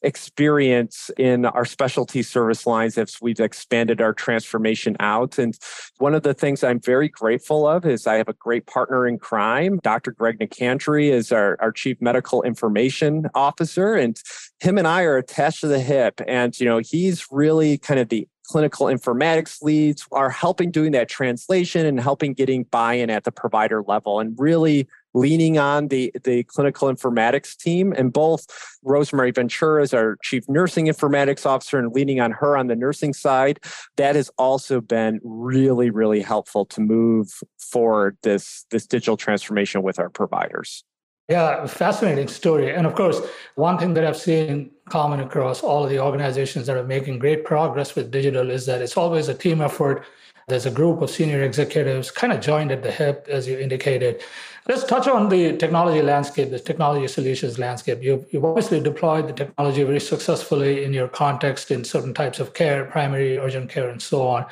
experience 0.03 1.11
in 1.19 1.45
our 1.45 1.65
specialty 1.65 2.23
service 2.23 2.67
lines 2.67 2.97
as 2.97 3.19
we've 3.21 3.41
expanded 3.41 4.01
our 4.01 4.13
transformation 4.13 4.97
out. 5.01 5.39
And 5.39 5.59
one 5.99 6.15
of 6.15 6.23
the 6.23 6.35
things 6.35 6.65
I'm 6.65 6.81
very 6.81 7.09
grateful 7.09 7.67
of 7.67 7.85
is 7.85 8.07
I 8.07 8.15
have 8.15 8.29
a 8.29 8.35
great 8.35 8.67
partner 8.67 9.07
in 9.07 9.19
crime. 9.19 9.79
Dr. 9.83 10.13
Greg 10.13 10.39
Nicandri 10.39 11.11
is 11.11 11.33
our, 11.33 11.57
our 11.61 11.73
chief 11.73 12.01
medical 12.01 12.43
information 12.43 13.27
officer, 13.35 13.95
and 13.95 14.21
him 14.61 14.79
and 14.79 14.87
I 14.87 15.03
are 15.03 15.17
attached 15.17 15.61
to 15.61 15.69
the 15.69 15.81
hip. 15.81 16.21
And, 16.27 16.59
you 16.59 16.67
know, 16.67 16.79
he's 16.79 17.27
really 17.31 17.79
kind 17.79 18.01
of 18.01 18.09
the 18.09 18.27
clinical 18.51 18.87
informatics 18.87 19.63
leads 19.63 20.05
are 20.11 20.29
helping 20.29 20.73
doing 20.73 20.91
that 20.91 21.09
translation 21.09 21.87
and 21.87 22.01
helping 22.01 22.35
getting 22.35 22.65
buy-in 22.65 23.09
at 23.09 23.23
the 23.23 23.31
provider 23.31 23.83
level 23.83 24.19
and 24.19 24.35
really 24.39 24.89
leaning 25.15 25.59
on 25.59 25.89
the, 25.89 26.13
the 26.25 26.45
clinical 26.45 26.89
informatics 26.93 27.57
team. 27.57 27.93
And 27.97 28.13
both 28.13 28.47
Rosemary 28.83 29.31
Ventura 29.31 29.83
is 29.83 29.95
our 29.95 30.17
chief 30.23 30.49
nursing 30.49 30.87
informatics 30.87 31.47
officer 31.47 31.79
and 31.79 31.93
leaning 31.95 32.21
on 32.21 32.33
her 32.33 32.57
on 32.57 32.69
the 32.69 32.77
nursing 32.77 33.13
side. 33.13 33.61
That 33.97 34.17
has 34.17 34.31
also 34.39 34.81
been 34.81 35.21
really, 35.23 35.91
really 35.91 36.21
helpful 36.21 36.65
to 36.67 36.81
move 36.81 37.29
forward 37.59 38.17
this, 38.23 38.65
this 38.71 38.87
digital 38.87 39.17
transformation 39.17 39.83
with 39.83 39.99
our 39.99 40.11
providers. 40.11 40.85
Yeah, 41.31 41.65
fascinating 41.67 42.27
story. 42.27 42.75
And 42.75 42.89
of 42.89 42.97
course, 42.97 43.21
one 43.55 43.79
thing 43.79 43.95
that 43.95 44.05
I've 44.05 44.17
seen 44.17 44.73
common 44.89 45.21
across 45.21 45.63
all 45.63 45.85
of 45.85 45.91
the 45.91 46.01
organizations 46.01 46.67
that 46.67 46.77
are 46.77 46.83
making 46.83 47.21
great 47.21 47.45
progress 47.45 47.95
with 47.95 48.11
digital 48.11 48.51
is 48.51 48.67
that 48.67 48.83
it's 48.83 48.97
always 48.97 49.29
a 49.29 49.35
team 49.35 49.61
effort. 49.61 50.05
There's 50.49 50.67
a 50.67 50.73
group 50.73 51.01
of 51.03 51.09
senior 51.09 51.45
executives 51.45 52.11
kind 52.11 52.33
of 52.33 52.41
joined 52.41 52.73
at 52.73 52.83
the 52.83 52.91
hip, 52.91 53.27
as 53.29 53.47
you 53.47 53.57
indicated. 53.57 54.23
Let's 54.69 54.83
touch 54.83 55.07
on 55.07 55.29
the 55.29 55.57
technology 55.57 56.03
landscape, 56.03 56.51
the 56.51 56.59
technology 56.59 57.07
solutions 57.07 57.61
landscape. 57.61 58.03
You've, 58.03 58.27
you've 58.33 58.45
obviously 58.45 58.81
deployed 58.81 59.29
the 59.29 59.33
technology 59.33 59.85
very 59.85 60.01
successfully 60.01 60.83
in 60.83 60.93
your 60.93 61.07
context 61.07 61.71
in 61.71 61.85
certain 61.85 62.13
types 62.13 62.41
of 62.41 62.55
care, 62.55 62.87
primary, 62.87 63.39
urgent 63.39 63.71
care, 63.71 63.89
and 63.89 64.03
so 64.03 64.27
on. 64.27 64.47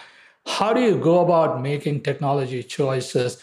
How 0.47 0.73
do 0.73 0.81
you 0.81 0.97
go 0.97 1.25
about 1.25 1.61
making 1.61 2.05
technology 2.05 2.63
choices? 2.63 3.43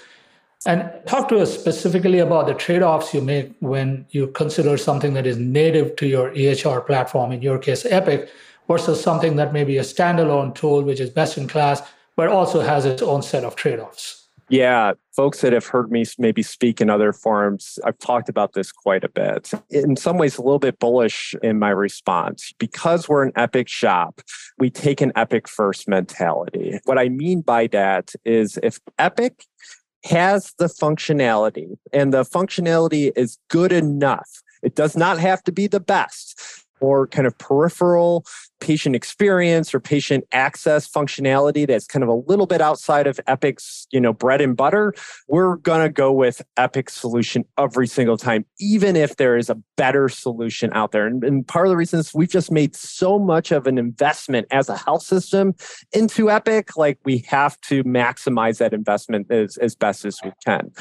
And 0.66 0.92
talk 1.06 1.30
to 1.30 1.40
us 1.40 1.54
specifically 1.54 2.20
about 2.20 2.48
the 2.48 2.56
trade 2.56 2.82
offs 2.82 3.14
you 3.14 3.22
make 3.22 3.54
when 3.60 4.06
you 4.10 4.28
consider 4.28 4.78
something 4.78 5.14
that 5.14 5.28
is 5.28 5.38
native 5.38 5.96
to 5.98 6.08
your 6.08 6.32
EHR 6.32 6.86
platform, 6.86 7.32
in 7.32 7.42
your 7.42 7.60
case, 7.60 7.86
Epic, 7.86 8.30
versus 8.68 9.00
something 9.00 9.36
that 9.36 9.54
may 9.54 9.64
be 9.64 9.78
a 9.78 9.84
standalone 9.84 10.56
tool, 10.56 10.82
which 10.82 11.00
is 11.00 11.12
best 11.12 11.38
in 11.38 11.48
class, 11.48 11.84
but 12.16 12.30
also 12.30 12.62
has 12.62 12.86
its 12.86 13.04
own 13.04 13.22
set 13.22 13.44
of 13.44 13.56
trade 13.56 13.80
offs? 13.80 14.24
Yeah, 14.50 14.94
folks 15.16 15.42
that 15.42 15.54
have 15.54 15.66
heard 15.66 15.92
me 15.92 16.06
maybe 16.20 16.44
speak 16.44 16.80
in 16.80 16.90
other 16.90 17.14
forums, 17.14 17.80
I've 17.84 17.98
talked 17.98 18.30
about 18.30 18.54
this 18.54 18.72
quite 18.72 19.04
a 19.04 19.10
bit. 19.10 19.52
In 19.72 19.96
some 19.96 20.18
ways, 20.18 20.38
a 20.38 20.42
little 20.42 20.60
bit 20.60 20.78
bullish 20.78 21.34
in 21.42 21.58
my 21.58 21.70
response. 21.70 22.54
Because 22.60 23.10
we're 23.10 23.24
an 23.24 23.32
Epic 23.36 23.68
shop, 23.68 24.22
we 24.60 24.70
take 24.70 25.02
an 25.02 25.12
Epic 25.16 25.48
first 25.48 25.88
mentality. 25.88 26.80
What 26.86 27.00
I 27.00 27.10
mean 27.10 27.42
by 27.42 27.68
that 27.68 28.14
is 28.24 28.60
if 28.62 28.80
Epic 29.00 29.46
has 30.06 30.54
the 30.60 30.66
functionality 30.68 31.78
and 31.92 32.14
the 32.14 32.24
functionality 32.24 33.12
is 33.16 33.38
good 33.50 33.72
enough, 33.72 34.44
it 34.62 34.76
does 34.76 34.96
not 34.96 35.20
have 35.20 35.44
to 35.44 35.52
be 35.52 35.68
the 35.68 35.80
best 35.80 36.40
or 36.80 37.08
kind 37.08 37.26
of 37.26 37.38
peripheral 37.38 38.26
patient 38.60 38.96
experience 38.96 39.74
or 39.74 39.80
patient 39.80 40.24
access 40.32 40.88
functionality 40.88 41.68
that's 41.68 41.86
kind 41.86 42.04
of 42.04 42.10
a 42.10 42.14
little 42.14 42.46
bit 42.46 42.62
outside 42.62 43.08
of 43.08 43.20
Epic's, 43.28 43.88
you 43.92 44.00
know, 44.00 44.14
bread 44.14 44.42
and 44.42 44.56
butter, 44.56 44.94
we're 45.28 45.58
going 45.58 45.82
to 45.82 45.90
go 45.90 46.12
with 46.12 46.42
Epic's 46.58 46.94
solution 46.94 47.44
every 47.58 47.88
single 47.88 48.18
time, 48.18 48.46
even 48.60 48.96
if 48.96 49.18
there 49.18 49.38
is 49.38 49.50
a 49.50 49.56
better 49.76 50.10
solution 50.10 50.72
out 50.74 50.92
there. 50.92 51.06
And, 51.06 51.24
and 51.24 51.48
part 51.48 51.68
of 51.68 51.70
the 51.70 51.78
reason 51.78 52.00
is 52.00 52.14
we've 52.14 52.30
just 52.30 52.52
made 52.52 52.76
so 52.76 53.20
much 53.20 53.52
of 53.52 53.68
an 53.68 53.78
investment 53.78 54.48
as 54.52 54.70
a 54.70 54.78
health 54.78 55.04
system 55.04 55.54
into 55.92 56.32
Epic, 56.32 56.78
like 56.78 57.00
we 57.06 57.20
have 57.28 57.60
to 57.62 57.84
maximize 57.84 58.58
that 58.60 58.74
investment 58.74 59.30
as, 59.32 59.58
as 59.58 59.76
best 59.76 60.06
as 60.06 60.18
we 60.24 60.32
can. 60.44 60.72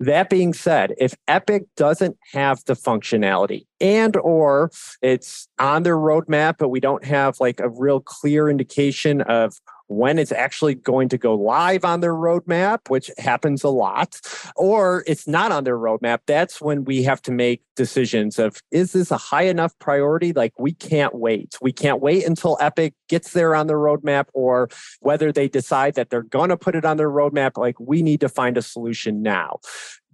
That 0.00 0.28
being 0.28 0.52
said, 0.52 0.92
if 0.98 1.14
Epic 1.28 1.64
doesn't 1.76 2.16
have 2.32 2.64
the 2.64 2.74
functionality 2.74 3.66
and 3.80 4.16
or 4.16 4.70
it's 5.02 5.48
on 5.58 5.84
their 5.84 5.96
roadmap, 5.96 6.56
but 6.58 6.68
we 6.68 6.80
don't 6.80 7.04
have 7.04 7.13
have 7.14 7.40
like 7.40 7.60
a 7.60 7.68
real 7.68 8.00
clear 8.00 8.48
indication 8.48 9.22
of 9.22 9.54
when 9.86 10.18
it's 10.18 10.32
actually 10.32 10.74
going 10.74 11.08
to 11.10 11.18
go 11.18 11.34
live 11.34 11.84
on 11.84 12.00
their 12.00 12.14
roadmap, 12.14 12.88
which 12.88 13.10
happens 13.18 13.62
a 13.62 13.68
lot, 13.68 14.20
or 14.56 15.04
it's 15.06 15.28
not 15.28 15.52
on 15.52 15.64
their 15.64 15.78
roadmap, 15.78 16.20
that's 16.26 16.60
when 16.60 16.84
we 16.84 17.02
have 17.02 17.20
to 17.22 17.30
make 17.30 17.62
decisions 17.76 18.38
of 18.38 18.62
is 18.70 18.92
this 18.92 19.10
a 19.10 19.16
high 19.16 19.42
enough 19.42 19.78
priority? 19.78 20.32
Like 20.32 20.52
we 20.58 20.72
can't 20.72 21.14
wait. 21.14 21.56
We 21.60 21.72
can't 21.72 22.00
wait 22.00 22.26
until 22.26 22.56
Epic 22.60 22.94
gets 23.08 23.32
there 23.32 23.54
on 23.54 23.66
the 23.66 23.74
roadmap, 23.74 24.26
or 24.32 24.68
whether 25.00 25.32
they 25.32 25.48
decide 25.48 25.94
that 25.94 26.10
they're 26.10 26.22
going 26.22 26.50
to 26.50 26.56
put 26.56 26.74
it 26.74 26.84
on 26.84 26.96
their 26.96 27.10
roadmap. 27.10 27.56
Like 27.56 27.78
we 27.78 28.02
need 28.02 28.20
to 28.20 28.28
find 28.28 28.56
a 28.56 28.62
solution 28.62 29.22
now. 29.22 29.58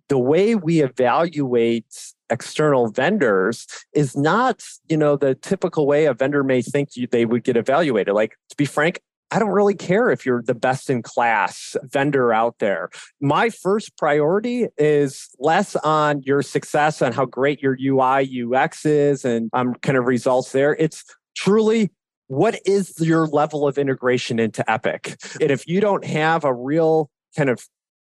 The 0.08 0.18
way 0.18 0.56
we 0.56 0.82
evaluate 0.82 2.12
external 2.30 2.88
vendors 2.88 3.66
is 3.92 4.16
not 4.16 4.62
you 4.88 4.96
know 4.96 5.16
the 5.16 5.34
typical 5.34 5.86
way 5.86 6.06
a 6.06 6.14
vendor 6.14 6.44
may 6.44 6.62
think 6.62 6.90
you, 6.94 7.06
they 7.06 7.24
would 7.24 7.44
get 7.44 7.56
evaluated 7.56 8.14
like 8.14 8.36
to 8.48 8.56
be 8.56 8.64
frank 8.64 9.00
I 9.32 9.38
don't 9.38 9.50
really 9.50 9.74
care 9.74 10.10
if 10.10 10.26
you're 10.26 10.42
the 10.42 10.54
best 10.54 10.90
in 10.90 11.02
class 11.02 11.76
vendor 11.84 12.32
out 12.32 12.56
there. 12.58 12.90
My 13.20 13.48
first 13.48 13.96
priority 13.96 14.66
is 14.76 15.28
less 15.38 15.76
on 15.76 16.22
your 16.24 16.42
success 16.42 17.00
and 17.00 17.14
how 17.14 17.26
great 17.26 17.62
your 17.62 17.78
UI 17.80 18.42
UX 18.42 18.84
is 18.84 19.24
and 19.24 19.48
um, 19.52 19.74
kind 19.82 19.96
of 19.96 20.06
results 20.06 20.50
there. 20.50 20.74
It's 20.74 21.04
truly 21.36 21.90
what 22.26 22.60
is 22.64 22.94
your 23.00 23.26
level 23.26 23.66
of 23.66 23.76
integration 23.76 24.38
into 24.38 24.68
Epic? 24.70 25.16
And 25.40 25.50
if 25.50 25.66
you 25.66 25.80
don't 25.80 26.04
have 26.04 26.44
a 26.44 26.54
real 26.54 27.10
kind 27.36 27.50
of 27.50 27.66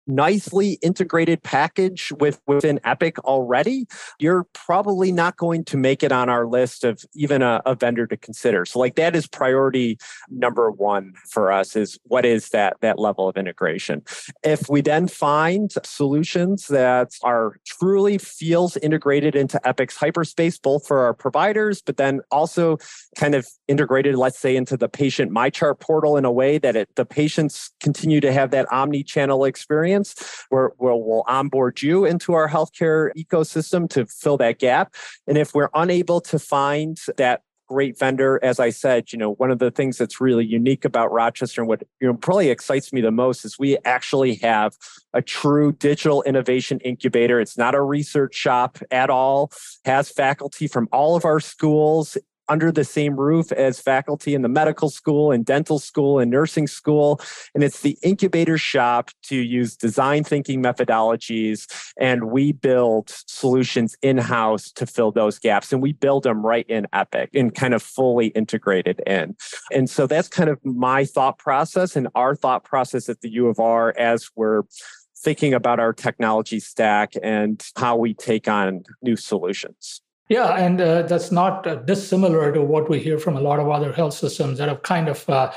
nicely 0.10 0.80
integrated 0.82 1.44
package 1.44 2.12
with 2.20 2.42
within 2.48 2.80
Epic 2.84 3.20
already, 3.20 3.86
you're 4.20 4.46
probably 4.54 5.12
not 5.12 5.38
going 5.38 5.64
to 5.66 5.78
make 5.78 6.04
it 6.04 6.12
on 6.12 6.30
our 6.30 6.46
list 6.46 6.84
of 6.84 7.04
even 7.14 7.42
a, 7.42 7.62
a, 7.66 7.76
vendor 7.76 8.08
to 8.08 8.18
consider. 8.18 8.66
So 8.66 8.80
like 8.80 8.96
that 8.96 9.16
is 9.16 9.28
priority 9.28 9.98
number 10.30 10.70
one 10.72 11.14
for 11.30 11.52
us 11.52 11.76
is 11.76 11.98
what 12.04 12.26
is 12.26 12.50
that 12.50 12.76
that 12.82 13.00
level 13.00 13.30
of 13.30 13.38
integration. 13.38 14.02
If 14.44 14.68
we 14.70 14.82
then 14.82 15.08
find 15.08 15.72
solutions 15.84 16.68
that 16.68 17.12
are 17.24 17.56
truly 17.66 18.18
feels 18.18 18.76
integrated 18.78 19.36
into 19.36 19.66
Epic's 19.66 19.96
hyperspace, 19.96 20.58
both 20.58 20.86
for 20.86 21.00
our 21.00 21.14
providers, 21.14 21.82
but 21.82 21.98
then 21.98 22.22
also 22.32 22.78
kind 23.16 23.36
of 23.36 23.48
integrated, 23.68 24.16
let's 24.16 24.40
say, 24.40 24.56
into 24.56 24.76
the 24.76 24.90
patient 24.90 25.32
MyChart 25.32 25.80
portal 25.80 26.18
in 26.18 26.26
a 26.26 26.32
way 26.32 26.58
that 26.58 26.76
it, 26.76 26.90
the 26.96 27.06
patients 27.06 27.72
continue 27.80 28.20
to 28.20 28.34
have 28.34 28.52
that 28.52 28.70
omni-channel 28.72 29.46
experience 29.46 29.99
where 30.50 30.72
we'll, 30.78 31.02
we'll 31.02 31.24
onboard 31.28 31.82
you 31.82 32.06
into 32.06 32.34
our 32.34 32.50
healthcare 32.50 33.12
ecosystem 33.18 33.90
to 33.90 34.06
fill 34.06 34.38
that 34.38 34.60
gap. 34.60 34.94
And 35.28 35.38
if 35.38 35.54
we're 35.54 35.70
unable 35.74 36.22
to 36.22 36.40
find 36.40 36.98
that 37.18 37.42
great 37.70 37.98
vendor. 37.98 38.44
As 38.44 38.60
I 38.60 38.72
said, 38.72 39.14
you 39.14 39.20
know, 39.20 39.34
one 39.36 39.52
of 39.52 39.60
the 39.60 39.72
things 39.72 39.98
that's 39.98 40.20
really 40.20 40.46
unique 40.46 40.84
about 40.84 41.12
Rochester 41.12 41.62
and 41.62 41.68
what 41.70 41.84
you 42.02 42.08
know 42.08 42.16
probably 42.16 42.50
excites 42.50 42.92
me 42.92 43.00
the 43.00 43.12
most 43.12 43.46
is 43.46 43.60
we 43.60 43.78
actually 43.86 44.36
have 44.36 44.76
a 45.14 45.22
true 45.22 45.72
digital 45.72 46.24
innovation 46.24 46.80
incubator. 46.80 47.40
It's 47.40 47.58
not 47.58 47.76
a 47.76 47.82
research 47.82 48.36
shop 48.36 48.80
at 48.92 49.10
all. 49.10 49.52
Has 49.86 50.10
faculty 50.10 50.68
from 50.68 50.90
all 50.92 51.16
of 51.16 51.26
our 51.26 51.40
schools 51.40 52.18
under 52.50 52.72
the 52.72 52.84
same 52.84 53.16
roof 53.16 53.52
as 53.52 53.80
faculty 53.80 54.34
in 54.34 54.42
the 54.42 54.50
medical 54.50 54.90
school 54.90 55.32
and 55.32 55.46
dental 55.46 55.80
school 55.80 56.20
and 56.20 56.32
nursing 56.32 56.68
school. 56.68 57.22
And 57.54 57.64
it's 57.64 57.82
the 57.82 57.98
incubator 58.04 58.58
shop 58.58 59.12
to 59.24 59.36
use 59.36 59.76
design 59.76 60.24
thinking 60.24 60.62
methodologies. 60.62 61.68
And 61.98 62.26
we 62.32 62.52
build 62.52 63.10
solutions 63.28 63.96
in 64.02 64.18
house 64.18 64.72
to 64.72 64.86
fill 64.86 65.12
those 65.12 65.40
gaps. 65.40 65.72
And 65.72 65.82
we 65.82 65.94
build 65.94 66.24
them 66.24 66.46
right 66.46 66.66
in 66.68 66.88
Epic 66.92 67.30
and 67.34 67.54
kind 67.54 67.74
of 67.74 67.82
fully 67.82 68.28
integrated 68.28 69.02
in. 69.06 69.36
And 69.72 69.90
so 69.90 70.08
that's 70.08 70.28
kind 70.28 70.50
of 70.50 70.60
my 70.66 71.06
thought 71.06 71.38
process 71.38 71.96
and 71.96 72.08
our 72.16 72.36
thought 72.36 72.64
process 72.64 73.10
at 73.10 73.22
the 73.22 73.30
U 73.30 73.48
of 73.48 73.60
R 73.60 73.94
as 73.98 74.30
we're 74.36 74.64
thinking 75.22 75.54
about 75.54 75.80
our 75.80 75.94
technology 75.94 76.60
stack 76.60 77.14
and 77.22 77.64
how 77.76 77.96
we 77.96 78.14
take 78.14 78.48
on 78.48 78.84
new 79.02 79.16
solutions. 79.16 80.02
Yeah, 80.30 80.54
and 80.54 80.80
uh, 80.80 81.02
that's 81.04 81.32
not 81.32 81.66
uh, 81.66 81.76
dissimilar 81.76 82.52
to 82.54 82.62
what 82.62 82.88
we 82.88 83.00
hear 83.00 83.18
from 83.18 83.36
a 83.36 83.42
lot 83.42 83.60
of 83.60 83.68
other 83.68 83.92
health 83.92 84.14
systems 84.14 84.60
that 84.60 84.70
have 84.70 84.84
kind 84.84 85.10
of 85.10 85.28
uh, 85.28 85.52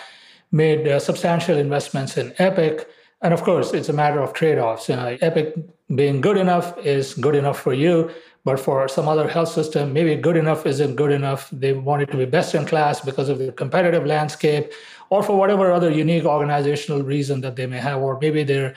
made 0.50 0.88
uh, 0.88 0.98
substantial 0.98 1.58
investments 1.58 2.16
in 2.16 2.34
Epic. 2.38 2.88
And 3.20 3.34
of 3.34 3.42
course, 3.42 3.74
it's 3.74 3.90
a 3.90 3.92
matter 3.92 4.20
of 4.20 4.32
trade 4.32 4.58
offs. 4.58 4.88
You 4.88 4.96
know, 4.96 5.18
Epic 5.20 5.54
being 5.94 6.22
good 6.22 6.38
enough 6.38 6.76
is 6.78 7.12
good 7.12 7.34
enough 7.34 7.60
for 7.60 7.74
you, 7.74 8.10
but 8.44 8.58
for 8.58 8.88
some 8.88 9.08
other 9.08 9.28
health 9.28 9.50
system, 9.50 9.92
maybe 9.92 10.16
good 10.16 10.38
enough 10.38 10.64
isn't 10.64 10.96
good 10.96 11.12
enough. 11.12 11.50
They 11.50 11.74
want 11.74 12.02
it 12.02 12.10
to 12.10 12.16
be 12.16 12.24
best 12.24 12.54
in 12.54 12.64
class 12.64 13.02
because 13.02 13.28
of 13.28 13.38
the 13.38 13.52
competitive 13.52 14.06
landscape 14.06 14.72
or 15.10 15.22
for 15.22 15.36
whatever 15.36 15.70
other 15.70 15.90
unique 15.90 16.24
organizational 16.24 17.02
reason 17.02 17.42
that 17.42 17.56
they 17.56 17.66
may 17.66 17.78
have, 17.78 18.00
or 18.00 18.18
maybe 18.22 18.42
they're 18.42 18.74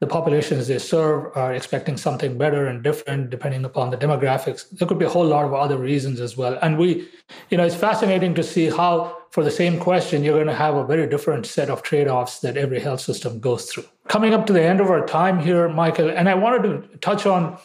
the 0.00 0.06
populations 0.06 0.68
they 0.68 0.78
serve 0.78 1.36
are 1.36 1.52
expecting 1.52 1.96
something 1.96 2.38
better 2.38 2.66
and 2.66 2.84
different 2.84 3.30
depending 3.30 3.64
upon 3.64 3.90
the 3.90 3.96
demographics. 3.96 4.70
There 4.70 4.86
could 4.86 4.98
be 4.98 5.04
a 5.04 5.08
whole 5.08 5.26
lot 5.26 5.44
of 5.44 5.54
other 5.54 5.76
reasons 5.76 6.20
as 6.20 6.36
well. 6.36 6.56
And 6.62 6.78
we, 6.78 7.08
you 7.50 7.58
know, 7.58 7.64
it's 7.64 7.74
fascinating 7.74 8.34
to 8.34 8.44
see 8.44 8.70
how, 8.70 9.16
for 9.30 9.42
the 9.42 9.50
same 9.50 9.80
question, 9.80 10.22
you're 10.22 10.36
going 10.36 10.46
to 10.46 10.54
have 10.54 10.76
a 10.76 10.86
very 10.86 11.08
different 11.08 11.46
set 11.46 11.68
of 11.68 11.82
trade 11.82 12.06
offs 12.06 12.38
that 12.40 12.56
every 12.56 12.78
health 12.78 13.00
system 13.00 13.40
goes 13.40 13.70
through. 13.70 13.84
Coming 14.06 14.34
up 14.34 14.46
to 14.46 14.52
the 14.52 14.62
end 14.62 14.80
of 14.80 14.88
our 14.88 15.04
time 15.04 15.40
here, 15.40 15.68
Michael, 15.68 16.10
and 16.10 16.28
I 16.28 16.34
wanted 16.34 16.62
to 16.62 16.96
touch 16.98 17.26
on, 17.26 17.58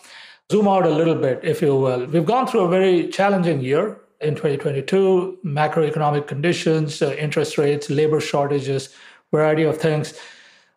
zoom 0.51 0.67
out 0.67 0.87
a 0.87 0.89
little 0.89 1.15
bit, 1.15 1.39
if 1.43 1.61
you 1.61 1.75
will. 1.75 2.05
We've 2.05 2.25
gone 2.25 2.47
through 2.47 2.61
a 2.61 2.69
very 2.69 3.09
challenging 3.09 3.61
year 3.61 3.99
in 4.21 4.33
2022 4.33 5.39
macroeconomic 5.45 6.27
conditions, 6.27 7.01
uh, 7.01 7.13
interest 7.13 7.59
rates, 7.59 7.91
labor 7.91 8.19
shortages, 8.19 8.89
variety 9.31 9.63
of 9.63 9.77
things. 9.77 10.19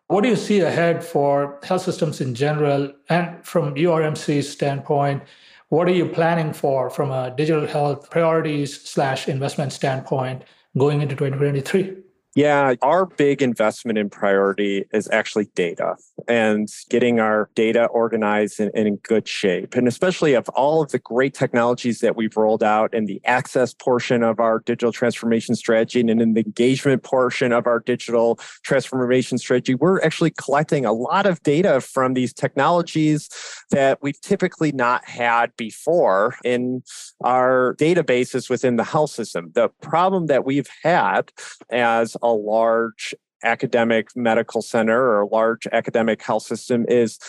What 0.07 0.23
do 0.23 0.29
you 0.29 0.37
see 0.37 0.61
ahead 0.61 1.03
for 1.03 1.59
health 1.63 1.81
systems 1.81 2.21
in 2.21 2.33
general? 2.33 2.93
And 3.09 3.45
from 3.45 3.75
URMC's 3.75 4.49
standpoint, 4.49 5.23
what 5.67 5.87
are 5.89 5.93
you 5.93 6.07
planning 6.07 6.53
for 6.53 6.89
from 6.89 7.11
a 7.11 7.33
digital 7.35 7.67
health 7.67 8.09
priorities 8.09 8.81
slash 8.81 9.27
investment 9.27 9.73
standpoint 9.73 10.43
going 10.77 11.01
into 11.01 11.15
2023? 11.15 11.97
Yeah, 12.37 12.75
our 12.83 13.07
big 13.07 13.41
investment 13.41 13.97
in 13.97 14.11
priority 14.11 14.85
is 14.93 15.09
actually 15.11 15.45
data 15.55 15.95
and 16.27 16.67
getting 16.87 17.19
our 17.19 17.49
data 17.55 17.85
organized 17.85 18.59
and, 18.59 18.69
and, 18.75 18.87
in 18.87 18.97
good 18.97 19.27
shape. 19.27 19.73
And 19.73 19.87
especially 19.87 20.35
of 20.35 20.47
all 20.49 20.83
of 20.83 20.91
the 20.91 20.99
great 20.99 21.33
technologies 21.33 21.99
that 22.01 22.15
we've 22.15 22.37
rolled 22.37 22.61
out 22.61 22.93
in 22.93 23.05
the 23.05 23.19
access 23.25 23.73
portion 23.73 24.21
of 24.21 24.39
our 24.39 24.59
digital 24.59 24.91
transformation 24.91 25.55
strategy 25.55 25.99
and 25.99 26.11
in 26.11 26.35
the 26.35 26.41
engagement 26.41 27.01
portion 27.01 27.51
of 27.51 27.65
our 27.65 27.79
digital 27.79 28.35
transformation 28.61 29.39
strategy, 29.39 29.73
we're 29.73 29.99
actually 30.01 30.29
collecting 30.29 30.85
a 30.85 30.93
lot 30.93 31.25
of 31.25 31.41
data 31.41 31.81
from 31.81 32.13
these 32.13 32.33
technologies 32.33 33.29
that 33.71 33.97
we've 34.03 34.21
typically 34.21 34.71
not 34.71 35.03
had 35.09 35.55
before 35.57 36.35
in 36.45 36.83
our 37.23 37.75
databases 37.79 38.47
within 38.47 38.75
the 38.75 38.83
health 38.83 39.09
system. 39.09 39.49
The 39.55 39.69
problem 39.81 40.27
that 40.27 40.45
we've 40.45 40.69
had 40.83 41.31
as 41.71 42.15
a 42.33 42.35
large 42.35 43.13
academic 43.43 44.09
medical 44.15 44.61
center 44.61 44.99
or 44.99 45.21
a 45.21 45.27
large 45.27 45.67
academic 45.71 46.21
health 46.21 46.43
system 46.43 46.85
is 46.87 47.19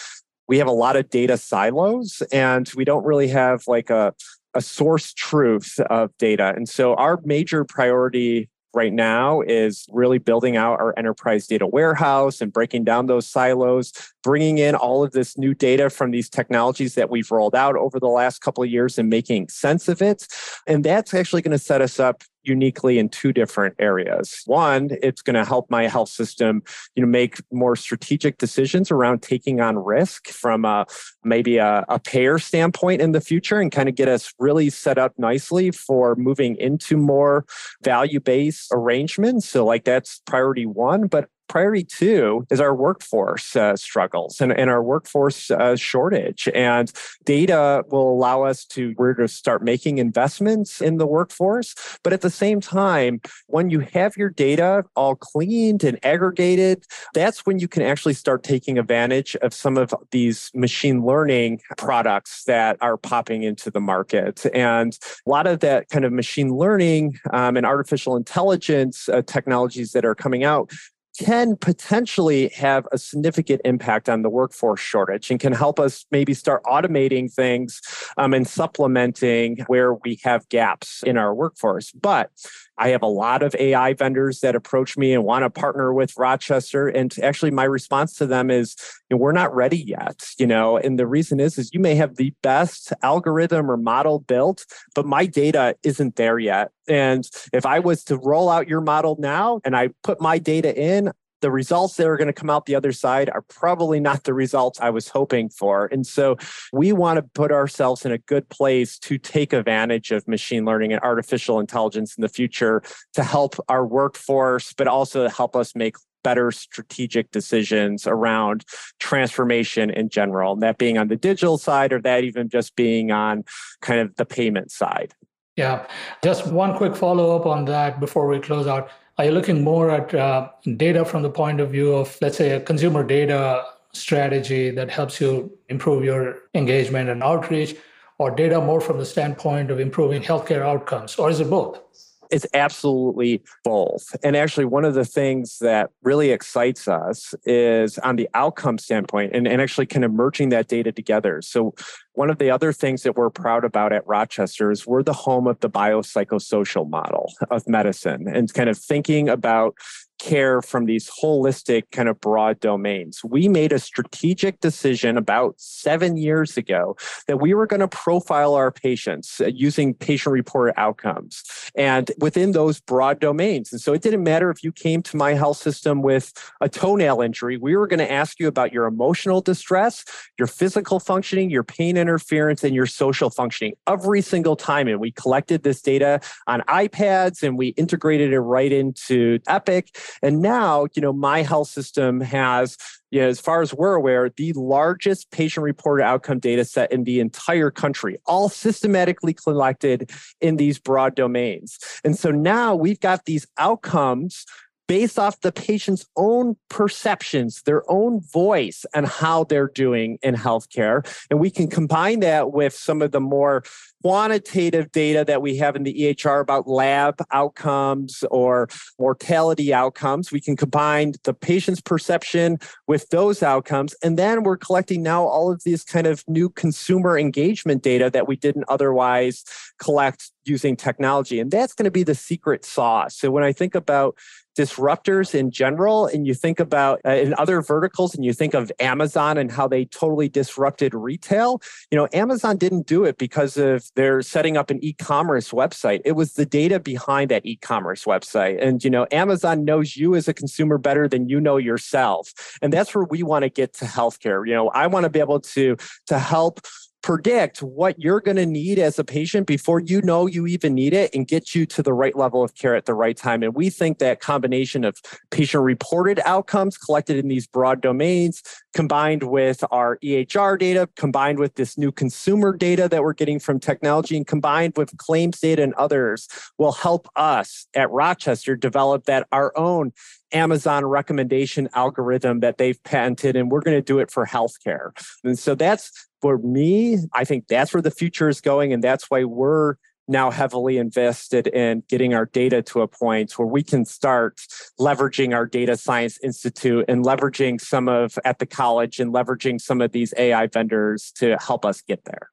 we 0.46 0.58
have 0.58 0.66
a 0.66 0.72
lot 0.72 0.96
of 0.96 1.11
data 1.11 1.37
silos 1.37 2.22
and 2.32 2.70
we 2.74 2.84
don't 2.84 3.04
really 3.04 3.28
have 3.28 3.62
like 3.66 3.90
a 3.90 4.14
a 4.54 4.61
source 4.61 5.12
truth 5.12 5.78
of 5.90 6.11
data. 6.18 6.52
And 6.56 6.68
so 6.68 6.94
our 6.94 7.20
major 7.24 7.64
priority 7.64 8.48
right 8.74 8.92
now 8.92 9.40
is 9.40 9.87
really 9.90 10.18
building 10.18 10.56
out 10.56 10.78
our 10.78 10.94
enterprise 10.98 11.46
data 11.46 11.66
warehouse 11.66 12.40
and 12.40 12.52
breaking 12.52 12.84
down 12.84 13.06
those 13.06 13.26
silos, 13.26 13.92
bringing 14.22 14.58
in 14.58 14.74
all 14.74 15.02
of 15.02 15.12
this 15.12 15.38
new 15.38 15.54
data 15.54 15.88
from 15.88 16.11
these 16.11 16.28
technologies 16.28 16.94
that 16.94 17.08
we've 17.08 17.30
rolled 17.30 17.54
out 17.54 17.76
over 17.76 17.98
the 17.98 18.08
last 18.08 18.40
couple 18.40 18.62
of 18.62 18.70
years 18.70 18.98
and 18.98 19.08
making 19.08 19.48
sense 19.48 19.88
of 19.88 20.02
it. 20.02 20.26
And 20.66 20.84
that's 20.84 21.14
actually 21.14 21.42
going 21.42 21.52
to 21.52 21.58
set 21.58 21.80
us 21.80 21.98
up 21.98 22.22
uniquely 22.42 22.98
in 22.98 23.09
two 23.09 23.33
different 23.33 23.74
areas. 23.79 24.42
One, 24.46 24.90
it's 25.03 25.22
going 25.22 25.35
to 25.35 25.44
help 25.44 25.70
my 25.70 25.87
health 25.87 26.09
system, 26.09 26.62
you 26.94 27.03
know, 27.03 27.09
make 27.09 27.40
more 27.53 27.77
strategic 27.77 28.38
decisions 28.38 28.90
around 28.90 29.22
taking 29.22 29.61
on 29.61 29.77
risk 29.77 30.29
from 30.29 30.64
a, 30.64 30.87
maybe 31.24 31.59
a, 31.59 31.85
a 31.88 31.98
payer 31.98 32.38
standpoint 32.38 33.01
in 33.01 33.12
the 33.12 33.20
future 33.20 33.61
and 33.61 33.70
kind 33.72 33.88
of 33.88 33.94
get 33.94 34.09
us 34.09 34.33
really 34.38 34.70
set 34.70 34.98
up 34.98 35.12
nicely 35.18 35.70
for 35.70 36.14
moving 36.16 36.57
into 36.57 36.96
more 36.96 37.44
value-based 37.83 38.68
arrangements. 38.72 39.48
So 39.48 39.64
like 39.64 39.85
that's 39.85 40.22
priority 40.27 40.66
one, 40.66 41.07
but 41.07 41.29
priority 41.48 41.84
two 41.84 42.46
is 42.50 42.61
our 42.61 42.74
workforce 42.74 43.56
uh, 43.56 43.76
struggles 43.76 44.40
and, 44.40 44.52
and 44.52 44.70
our 44.70 44.82
workforce 44.82 45.50
uh, 45.50 45.76
shortage. 45.76 46.48
And 46.54 46.92
data 47.24 47.84
will 47.88 48.12
allow 48.12 48.42
us 48.42 48.64
to, 48.66 48.94
we're 48.98 49.14
to 49.14 49.28
start 49.28 49.62
making 49.62 49.98
investments 49.98 50.80
in 50.80 50.98
the 50.98 51.06
workforce. 51.06 51.74
But 52.02 52.12
at 52.12 52.20
the 52.20 52.30
same 52.30 52.61
time, 52.61 53.20
when 53.46 53.70
you 53.70 53.80
have 53.80 54.16
your 54.16 54.30
data 54.30 54.84
all 54.94 55.16
cleaned 55.16 55.84
and 55.84 55.98
aggregated, 56.04 56.84
that's 57.14 57.46
when 57.46 57.58
you 57.58 57.68
can 57.68 57.82
actually 57.82 58.14
start 58.14 58.42
taking 58.42 58.78
advantage 58.78 59.37
of 59.37 59.54
some 59.54 59.76
of 59.76 59.94
these 60.11 60.50
machine 60.54 61.04
learning 61.04 61.61
products 61.76 62.44
that 62.44 62.76
are 62.80 62.96
popping 62.96 63.42
into 63.42 63.70
the 63.70 63.80
market. 63.80 64.44
And 64.54 64.96
a 65.26 65.30
lot 65.30 65.46
of 65.46 65.61
that 65.61 65.88
kind 65.88 66.04
of 66.04 66.12
machine 66.12 66.54
learning 66.54 67.18
um, 67.32 67.56
and 67.56 67.66
artificial 67.66 68.16
intelligence 68.16 69.08
uh, 69.08 69.22
technologies 69.22 69.92
that 69.92 70.04
are 70.04 70.14
coming 70.14 70.44
out 70.44 70.70
can 71.18 71.57
potentially 71.57 72.48
have 72.48 72.87
a 72.92 72.98
significant 72.98 73.61
impact 73.64 74.09
on 74.09 74.22
the 74.22 74.31
workforce 74.31 74.81
shortage 74.81 75.31
and 75.31 75.40
can 75.40 75.52
help 75.52 75.81
us 75.81 76.07
maybe 76.11 76.35
start 76.35 76.62
automating 76.64 77.33
things 77.33 77.81
um, 78.16 78.33
and 78.33 78.46
supplementing 78.46 79.59
where 79.66 79.94
we 79.94 80.18
have 80.22 80.48
gaps 80.48 81.02
in 81.02 81.16
our 81.16 81.35
workforce. 81.35 81.90
But 81.92 82.31
I 82.78 82.88
have 82.88 83.02
a 83.02 83.06
lot 83.06 83.42
of 83.42 83.54
AI 83.58 83.92
vendors 83.94 84.40
that 84.40 84.54
approach 84.54 84.96
me 84.96 85.12
and 85.12 85.24
want 85.24 85.42
to 85.44 85.50
partner 85.50 85.92
with 85.92 86.16
Rochester. 86.16 86.88
And 86.88 87.14
actually, 87.22 87.50
my 87.50 87.64
response 87.64 88.14
to 88.14 88.26
them 88.26 88.50
is, 88.50 88.76
you 89.10 89.16
know, 89.16 89.20
we're 89.20 89.32
not 89.32 89.54
ready 89.54 89.78
yet. 89.78 90.24
You 90.38 90.46
know, 90.46 90.76
and 90.76 90.98
the 90.98 91.06
reason 91.06 91.40
is, 91.40 91.58
is 91.58 91.72
you 91.72 91.80
may 91.80 91.94
have 91.96 92.16
the 92.16 92.32
best 92.42 92.92
algorithm 93.02 93.70
or 93.70 93.76
model 93.76 94.20
built, 94.20 94.64
but 94.94 95.06
my 95.06 95.26
data 95.26 95.76
isn't 95.82 96.16
there 96.16 96.38
yet. 96.38 96.70
And 96.88 97.28
if 97.52 97.66
I 97.66 97.80
was 97.80 98.04
to 98.04 98.16
roll 98.16 98.48
out 98.48 98.68
your 98.68 98.80
model 98.80 99.16
now 99.18 99.60
and 99.64 99.76
I 99.76 99.90
put 100.02 100.20
my 100.20 100.38
data 100.38 100.74
in, 100.74 101.12
the 101.40 101.51
results 101.51 101.96
that 101.96 102.07
are 102.07 102.16
going 102.16 102.27
to 102.27 102.33
come 102.33 102.51
out 102.51 102.66
the 102.66 102.74
other 102.74 102.92
side 102.92 103.31
are 103.31 103.42
probably 103.42 104.01
not 104.01 104.24
the 104.24 104.35
results 104.35 104.81
I 104.81 104.90
was 104.90 105.09
hoping 105.09 105.48
for. 105.48 105.87
And 105.87 106.07
so 106.07 106.37
we 106.72 106.92
want 106.92 107.16
to 107.18 107.22
put 107.22 107.53
ourselves 107.53 108.05
in 108.05 108.12
a 108.12 108.18
good 108.18 108.48
place 108.48 108.98
to 109.01 109.18
take 109.18 109.53
advantage 109.53 110.11
of 110.11 110.27
machine 110.27 110.64
learning 110.64 110.92
and 110.92 111.03
artificial 111.03 111.61
intelligence 111.61 112.16
in 112.16 112.22
the 112.22 112.29
future 112.29 112.83
to 113.14 113.22
help 113.22 113.57
our 113.68 113.87
workforce, 113.87 114.72
but 114.72 114.88
also 114.88 115.24
to 115.24 115.31
help 115.31 115.55
us 115.55 115.74
make 115.74 115.96
better 116.24 116.51
strategic 116.51 117.31
decisions 117.31 118.07
around 118.07 118.64
transformation 118.98 119.88
in 119.90 120.09
general, 120.09 120.53
and 120.53 120.62
that 120.62 120.77
being 120.77 120.98
on 120.98 121.09
the 121.09 121.16
digital 121.16 121.59
side 121.59 121.92
or 121.92 122.01
that 122.01 122.24
even 122.24 122.48
just 122.48 122.74
being 122.77 123.11
on 123.11 123.44
kind 123.81 124.01
of 124.01 124.14
the 124.16 124.27
payment 124.27 124.70
side. 124.70 125.14
Yeah, 125.57 125.87
just 126.22 126.46
one 126.46 126.77
quick 126.77 126.94
follow 126.94 127.37
up 127.37 127.46
on 127.46 127.64
that 127.66 127.98
before 127.98 128.27
we 128.27 128.38
close 128.40 128.66
out. 128.66 128.90
Are 129.18 129.24
you 129.24 129.33
looking 129.33 129.64
more 129.64 129.90
at 129.90 130.14
uh, 130.14 130.48
data 130.76 131.04
from 131.04 131.22
the 131.22 131.31
point 131.31 131.61
of 131.61 131.72
view 131.72 131.92
of, 131.92 132.16
let's 132.22 132.37
say, 132.37 132.50
a 132.50 132.61
consumer 132.61 133.02
data 133.02 133.64
strategy 133.92 134.70
that 134.70 134.90
helps 134.90 135.20
you 135.20 135.59
improve 135.68 136.04
your 136.04 136.42
engagement 136.54 137.11
and 137.11 137.20
outreach, 137.20 137.74
or 138.18 138.31
data 138.31 138.61
more 138.61 138.81
from 138.81 138.98
the 138.98 139.04
standpoint 139.04 139.72
of 139.72 139.81
improving 139.81 140.22
healthcare 140.22 140.62
outcomes, 140.62 141.16
or 141.16 141.31
is 141.31 141.40
it 141.40 141.50
both? 141.50 141.81
It's 142.30 142.46
absolutely 142.54 143.42
both. 143.64 144.14
And 144.22 144.36
actually, 144.36 144.66
one 144.66 144.84
of 144.84 144.94
the 144.94 145.04
things 145.04 145.58
that 145.60 145.90
really 146.02 146.30
excites 146.30 146.88
us 146.88 147.34
is 147.44 147.98
on 147.98 148.16
the 148.16 148.28
outcome 148.34 148.78
standpoint 148.78 149.32
and, 149.34 149.46
and 149.46 149.60
actually 149.62 149.86
kind 149.86 150.04
of 150.04 150.12
merging 150.12 150.50
that 150.50 150.68
data 150.68 150.92
together. 150.92 151.42
So, 151.42 151.74
one 152.12 152.30
of 152.30 152.38
the 152.38 152.50
other 152.50 152.72
things 152.72 153.02
that 153.04 153.16
we're 153.16 153.30
proud 153.30 153.64
about 153.64 153.92
at 153.92 154.06
Rochester 154.06 154.70
is 154.70 154.86
we're 154.86 155.02
the 155.02 155.12
home 155.12 155.46
of 155.46 155.60
the 155.60 155.70
biopsychosocial 155.70 156.88
model 156.88 157.32
of 157.50 157.68
medicine 157.68 158.26
and 158.28 158.52
kind 158.52 158.68
of 158.68 158.76
thinking 158.76 159.28
about 159.28 159.76
care 160.18 160.62
from 160.62 160.85
these 160.85 161.11
holistic 161.22 161.85
kind 161.92 162.09
of 162.09 162.20
broad 162.20 162.61
domains. 162.61 163.20
We 163.24 163.48
made 163.48 163.72
a 163.72 163.78
strategic 163.78 164.61
decision 164.61 165.16
about 165.16 165.54
seven 165.59 166.16
years 166.16 166.57
ago 166.57 166.96
that 167.26 167.40
we 167.40 167.54
were 167.54 167.66
going 167.66 167.81
to 167.81 167.88
profile 167.88 168.54
our 168.54 168.70
patients 168.70 169.40
uh, 169.40 169.46
using 169.46 169.94
patient 169.94 170.33
reported 170.33 170.78
outcomes 170.78 171.42
and 171.74 172.11
within 172.18 172.52
those 172.52 172.81
broad 172.81 173.20
domains. 173.20 173.72
And 173.72 173.81
so 173.81 173.92
it 173.92 174.02
didn't 174.02 174.22
matter 174.22 174.50
if 174.50 174.62
you 174.62 174.72
came 174.72 175.02
to 175.02 175.16
my 175.16 175.35
health 175.35 175.57
system 175.57 176.02
with 176.02 176.33
a 176.61 176.68
toenail 176.68 177.20
injury, 177.20 177.57
we 177.57 177.76
were 177.76 177.87
going 177.87 177.98
to 177.98 178.11
ask 178.11 178.38
you 178.40 178.48
about 178.48 178.72
your 178.72 178.87
emotional 178.87 179.40
distress, 179.40 180.04
your 180.38 180.48
physical 180.48 181.00
functioning, 181.00 181.50
your 181.50 181.64
pain 181.64 181.96
interference, 181.96 182.64
and 182.64 182.74
your 182.74 182.87
social 182.87 183.31
functioning 183.31 183.74
every 183.87 184.20
single 184.20 184.57
time. 184.57 184.88
And 184.88 185.00
we 185.00 185.12
collected 185.12 185.62
this 185.62 185.81
data 185.81 186.20
on 186.46 186.61
iPads 186.62 187.42
and 187.42 187.57
we 187.57 187.68
integrated 187.68 188.33
it 188.33 188.40
right 188.40 188.72
into 188.72 189.38
Epic. 189.48 189.96
And 190.22 190.40
now, 190.40 190.86
you 190.94 191.02
know, 191.02 191.12
my 191.12 191.42
health 191.42 191.68
system 191.68 192.20
has, 192.20 192.76
you 193.10 193.20
know, 193.20 193.28
as 193.28 193.40
far 193.40 193.62
as 193.62 193.72
we're 193.72 193.94
aware, 193.94 194.30
the 194.30 194.52
largest 194.54 195.30
patient 195.30 195.64
reported 195.64 196.04
outcome 196.04 196.38
data 196.38 196.64
set 196.64 196.92
in 196.92 197.04
the 197.04 197.20
entire 197.20 197.70
country, 197.70 198.18
all 198.26 198.48
systematically 198.48 199.34
collected 199.34 200.10
in 200.40 200.56
these 200.56 200.78
broad 200.78 201.14
domains. 201.14 201.78
And 202.04 202.18
so 202.18 202.30
now 202.30 202.74
we've 202.74 203.00
got 203.00 203.24
these 203.24 203.46
outcomes 203.58 204.44
based 204.88 205.18
off 205.18 205.40
the 205.42 205.53
patient's 205.53 206.07
own 206.16 206.57
perceptions, 206.68 207.62
their 207.62 207.88
own 207.90 208.20
voice, 208.20 208.85
and 208.94 209.07
how 209.07 209.44
they're 209.44 209.68
doing 209.68 210.18
in 210.22 210.35
healthcare. 210.35 211.07
And 211.31 211.38
we 211.38 211.51
can 211.51 211.68
combine 211.68 212.20
that 212.20 212.53
with 212.53 212.74
some 212.74 213.03
of 213.03 213.12
the 213.12 213.20
more 213.20 213.62
quantitative 214.03 214.90
data 214.92 215.24
that 215.24 215.42
we 215.42 215.57
have 215.57 215.74
in 215.77 215.83
the 215.83 215.92
EHR 215.92 216.40
about 216.40 216.68
lab 216.68 217.16
outcomes 217.33 218.24
or 218.31 218.68
mortality 218.98 219.74
outcomes. 219.74 220.31
We 220.31 220.40
can 220.40 220.57
combine 220.57 221.12
the 221.24 221.35
patient's 221.35 221.81
perception 221.81 222.59
with 222.87 223.09
those 223.11 223.42
outcomes. 223.42 223.94
And 224.03 224.16
then 224.18 224.42
we're 224.42 224.57
collecting 224.57 225.03
now 225.03 225.24
all 225.24 225.51
of 225.51 225.64
these 225.64 225.85
kind 225.85 226.07
of 226.07 226.24
new 226.29 226.48
consumer 226.48 227.18
engagement 227.18 227.83
data 227.83 228.09
that 228.11 228.29
we 228.29 228.37
didn't 228.37 228.64
otherwise 228.68 229.44
collect 229.79 230.31
using 230.44 230.77
technology. 230.77 231.40
And 231.40 231.51
that's 231.51 231.74
going 231.74 231.85
to 231.85 231.90
be 231.90 232.05
the 232.05 232.14
secret 232.14 232.64
sauce. 232.64 233.16
So 233.16 233.31
when 233.31 233.44
I 233.44 233.53
think 233.53 233.74
about 233.74 234.16
disruptors 234.58 235.36
in 235.36 235.52
general 235.52 236.06
and 236.06 236.26
you 236.26 236.34
think 236.34 236.58
about 236.58 237.00
uh, 237.06 237.10
in 237.10 237.32
other 237.38 237.62
verticals 237.62 238.12
and 238.12 238.24
you 238.24 238.32
think 238.32 238.54
of 238.54 238.72
Amazon 238.80 239.38
and 239.38 239.52
how 239.52 239.68
they 239.68 239.84
totally 239.84 240.28
disrupted 240.28 240.94
retail, 240.94 241.62
you 241.92 241.96
know, 241.96 242.08
Amazon 242.12 242.56
didn't 242.56 242.84
do 242.86 243.04
it 243.04 243.18
because 243.18 243.56
of 243.56 243.84
their 243.94 244.20
setting 244.20 244.56
up 244.56 244.68
an 244.68 244.82
e-commerce 244.82 245.50
website. 245.50 246.00
It 246.04 246.12
was 246.12 246.32
the 246.32 246.44
data 246.44 246.80
behind 246.80 247.30
that 247.30 247.46
e-commerce 247.46 248.04
website. 248.04 248.60
And 248.60 248.82
you 248.82 248.90
know, 248.90 249.06
Amazon 249.12 249.64
knows 249.64 249.96
you 249.96 250.16
as 250.16 250.26
a 250.26 250.34
consumer 250.34 250.76
better 250.76 251.06
than 251.06 251.28
you 251.28 251.40
know 251.40 251.56
yourself. 251.56 252.32
And 252.60 252.72
that's 252.72 252.92
where 252.96 253.04
we 253.04 253.22
want 253.22 253.44
to 253.44 253.50
get 253.50 253.74
to 253.74 253.84
healthcare. 253.84 254.44
You 254.44 254.54
know, 254.54 254.70
I 254.70 254.88
want 254.88 255.04
to 255.04 255.10
be 255.10 255.20
able 255.20 255.40
to 255.40 255.76
to 256.06 256.18
help 256.18 256.60
predict 257.02 257.62
what 257.62 257.98
you're 257.98 258.20
going 258.20 258.37
to 258.37 258.46
need 258.46 258.78
as 258.78 258.98
a 258.98 259.04
patient 259.04 259.46
before 259.46 259.80
you 259.80 260.02
know 260.02 260.26
you 260.26 260.46
even 260.46 260.74
need 260.74 260.92
it 260.92 261.14
and 261.14 261.28
get 261.28 261.54
you 261.54 261.64
to 261.64 261.82
the 261.82 261.92
right 261.92 262.16
level 262.16 262.42
of 262.42 262.54
care 262.54 262.74
at 262.74 262.87
the 262.87 262.94
right 262.94 263.16
time. 263.16 263.42
And 263.42 263.54
we 263.54 263.70
think 263.70 263.98
that 263.98 264.20
combination 264.20 264.84
of 264.84 265.00
patient 265.30 265.62
reported 265.62 266.20
outcomes 266.24 266.76
collected 266.76 267.16
in 267.16 267.28
these 267.28 267.46
broad 267.46 267.80
domains, 267.80 268.42
combined 268.74 269.22
with 269.22 269.64
our 269.70 269.98
EHR 269.98 270.58
data, 270.58 270.88
combined 270.96 271.38
with 271.38 271.54
this 271.54 271.78
new 271.78 271.92
consumer 271.92 272.56
data 272.56 272.88
that 272.88 273.02
we're 273.02 273.12
getting 273.12 273.38
from 273.38 273.61
technology, 273.61 274.16
and 274.16 274.26
combined 274.26 274.74
with 274.76 274.96
claims 274.98 275.40
data 275.40 275.62
and 275.62 275.74
others, 275.74 276.28
will 276.58 276.72
help 276.72 277.08
us 277.16 277.66
at 277.74 277.90
Rochester 277.90 278.56
develop 278.56 279.04
that 279.04 279.26
our 279.32 279.56
own 279.56 279.92
Amazon 280.32 280.84
recommendation 280.84 281.68
algorithm 281.74 282.40
that 282.40 282.58
they've 282.58 282.82
patented, 282.84 283.36
and 283.36 283.50
we're 283.50 283.60
going 283.60 283.76
to 283.76 283.82
do 283.82 283.98
it 283.98 284.10
for 284.10 284.26
healthcare. 284.26 284.90
And 285.24 285.38
so 285.38 285.54
that's 285.54 286.08
for 286.20 286.38
me, 286.38 286.98
I 287.12 287.24
think 287.24 287.48
that's 287.48 287.72
where 287.72 287.82
the 287.82 287.90
future 287.90 288.28
is 288.28 288.40
going. 288.40 288.72
And 288.72 288.82
that's 288.82 289.10
why 289.10 289.24
we're 289.24 289.76
now 290.10 290.30
heavily 290.30 290.78
invested 290.78 291.46
in 291.48 291.82
getting 291.86 292.14
our 292.14 292.24
data 292.26 292.62
to 292.62 292.80
a 292.80 292.88
point 292.88 293.38
where 293.38 293.46
we 293.46 293.62
can 293.62 293.84
start 293.84 294.40
leveraging 294.80 295.34
our 295.34 295.44
data 295.44 295.76
science 295.76 296.18
institute 296.22 296.86
and 296.88 297.04
leveraging 297.04 297.60
some 297.60 297.88
of 297.88 298.18
at 298.24 298.38
the 298.38 298.46
college 298.46 299.00
and 299.00 299.12
leveraging 299.12 299.60
some 299.60 299.82
of 299.82 299.92
these 299.92 300.14
AI 300.16 300.46
vendors 300.46 301.12
to 301.12 301.36
help 301.36 301.64
us 301.64 301.82
get 301.82 302.04
there. 302.06 302.30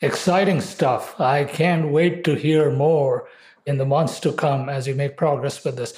exciting 0.00 0.60
stuff. 0.60 1.18
I 1.20 1.44
can't 1.44 1.90
wait 1.90 2.24
to 2.24 2.34
hear 2.34 2.70
more 2.70 3.28
in 3.66 3.78
the 3.78 3.86
months 3.86 4.20
to 4.20 4.32
come 4.32 4.68
as 4.68 4.86
you 4.86 4.94
make 4.94 5.16
progress 5.16 5.64
with 5.64 5.76
this. 5.76 5.94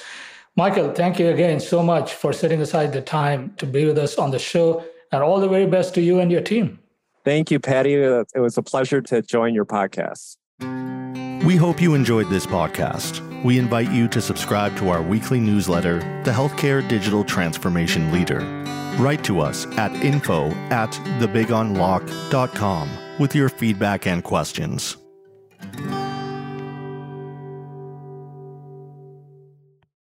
Michael, 0.57 0.91
thank 0.91 1.19
you 1.19 1.29
again 1.29 1.59
so 1.59 1.83
much 1.83 2.15
for 2.15 2.33
setting 2.33 2.59
aside 2.61 2.91
the 2.91 3.01
time 3.01 3.53
to 3.57 3.67
be 3.67 3.85
with 3.85 3.97
us 3.99 4.17
on 4.17 4.31
the 4.31 4.39
show, 4.39 4.83
and 5.11 5.21
all 5.21 5.39
the 5.39 5.47
very 5.47 5.67
best 5.67 5.93
to 5.93 6.01
you 6.01 6.19
and 6.19 6.31
your 6.31 6.41
team. 6.41 6.79
Thank 7.23 7.51
you, 7.51 7.59
Paddy. 7.59 7.93
It 7.93 8.39
was 8.39 8.57
a 8.57 8.63
pleasure 8.63 8.99
to 9.01 9.21
join 9.21 9.53
your 9.53 9.65
podcast. 9.65 10.37
We 11.45 11.55
hope 11.55 11.79
you 11.79 11.93
enjoyed 11.93 12.29
this 12.29 12.47
podcast. 12.47 13.21
We 13.43 13.59
invite 13.59 13.91
you 13.91 14.07
to 14.07 14.19
subscribe 14.19 14.75
to 14.77 14.89
our 14.89 15.03
weekly 15.03 15.39
newsletter, 15.39 15.99
The 16.23 16.31
Healthcare 16.31 16.85
Digital 16.89 17.23
Transformation 17.23 18.11
Leader. 18.11 18.39
Write 18.97 19.23
to 19.25 19.39
us 19.39 19.67
at 19.77 19.93
info 20.03 20.49
at 20.71 20.91
thebigunlock.com 21.19 22.89
with 23.19 23.35
your 23.35 23.49
feedback 23.49 24.07
and 24.07 24.23
questions. 24.23 24.97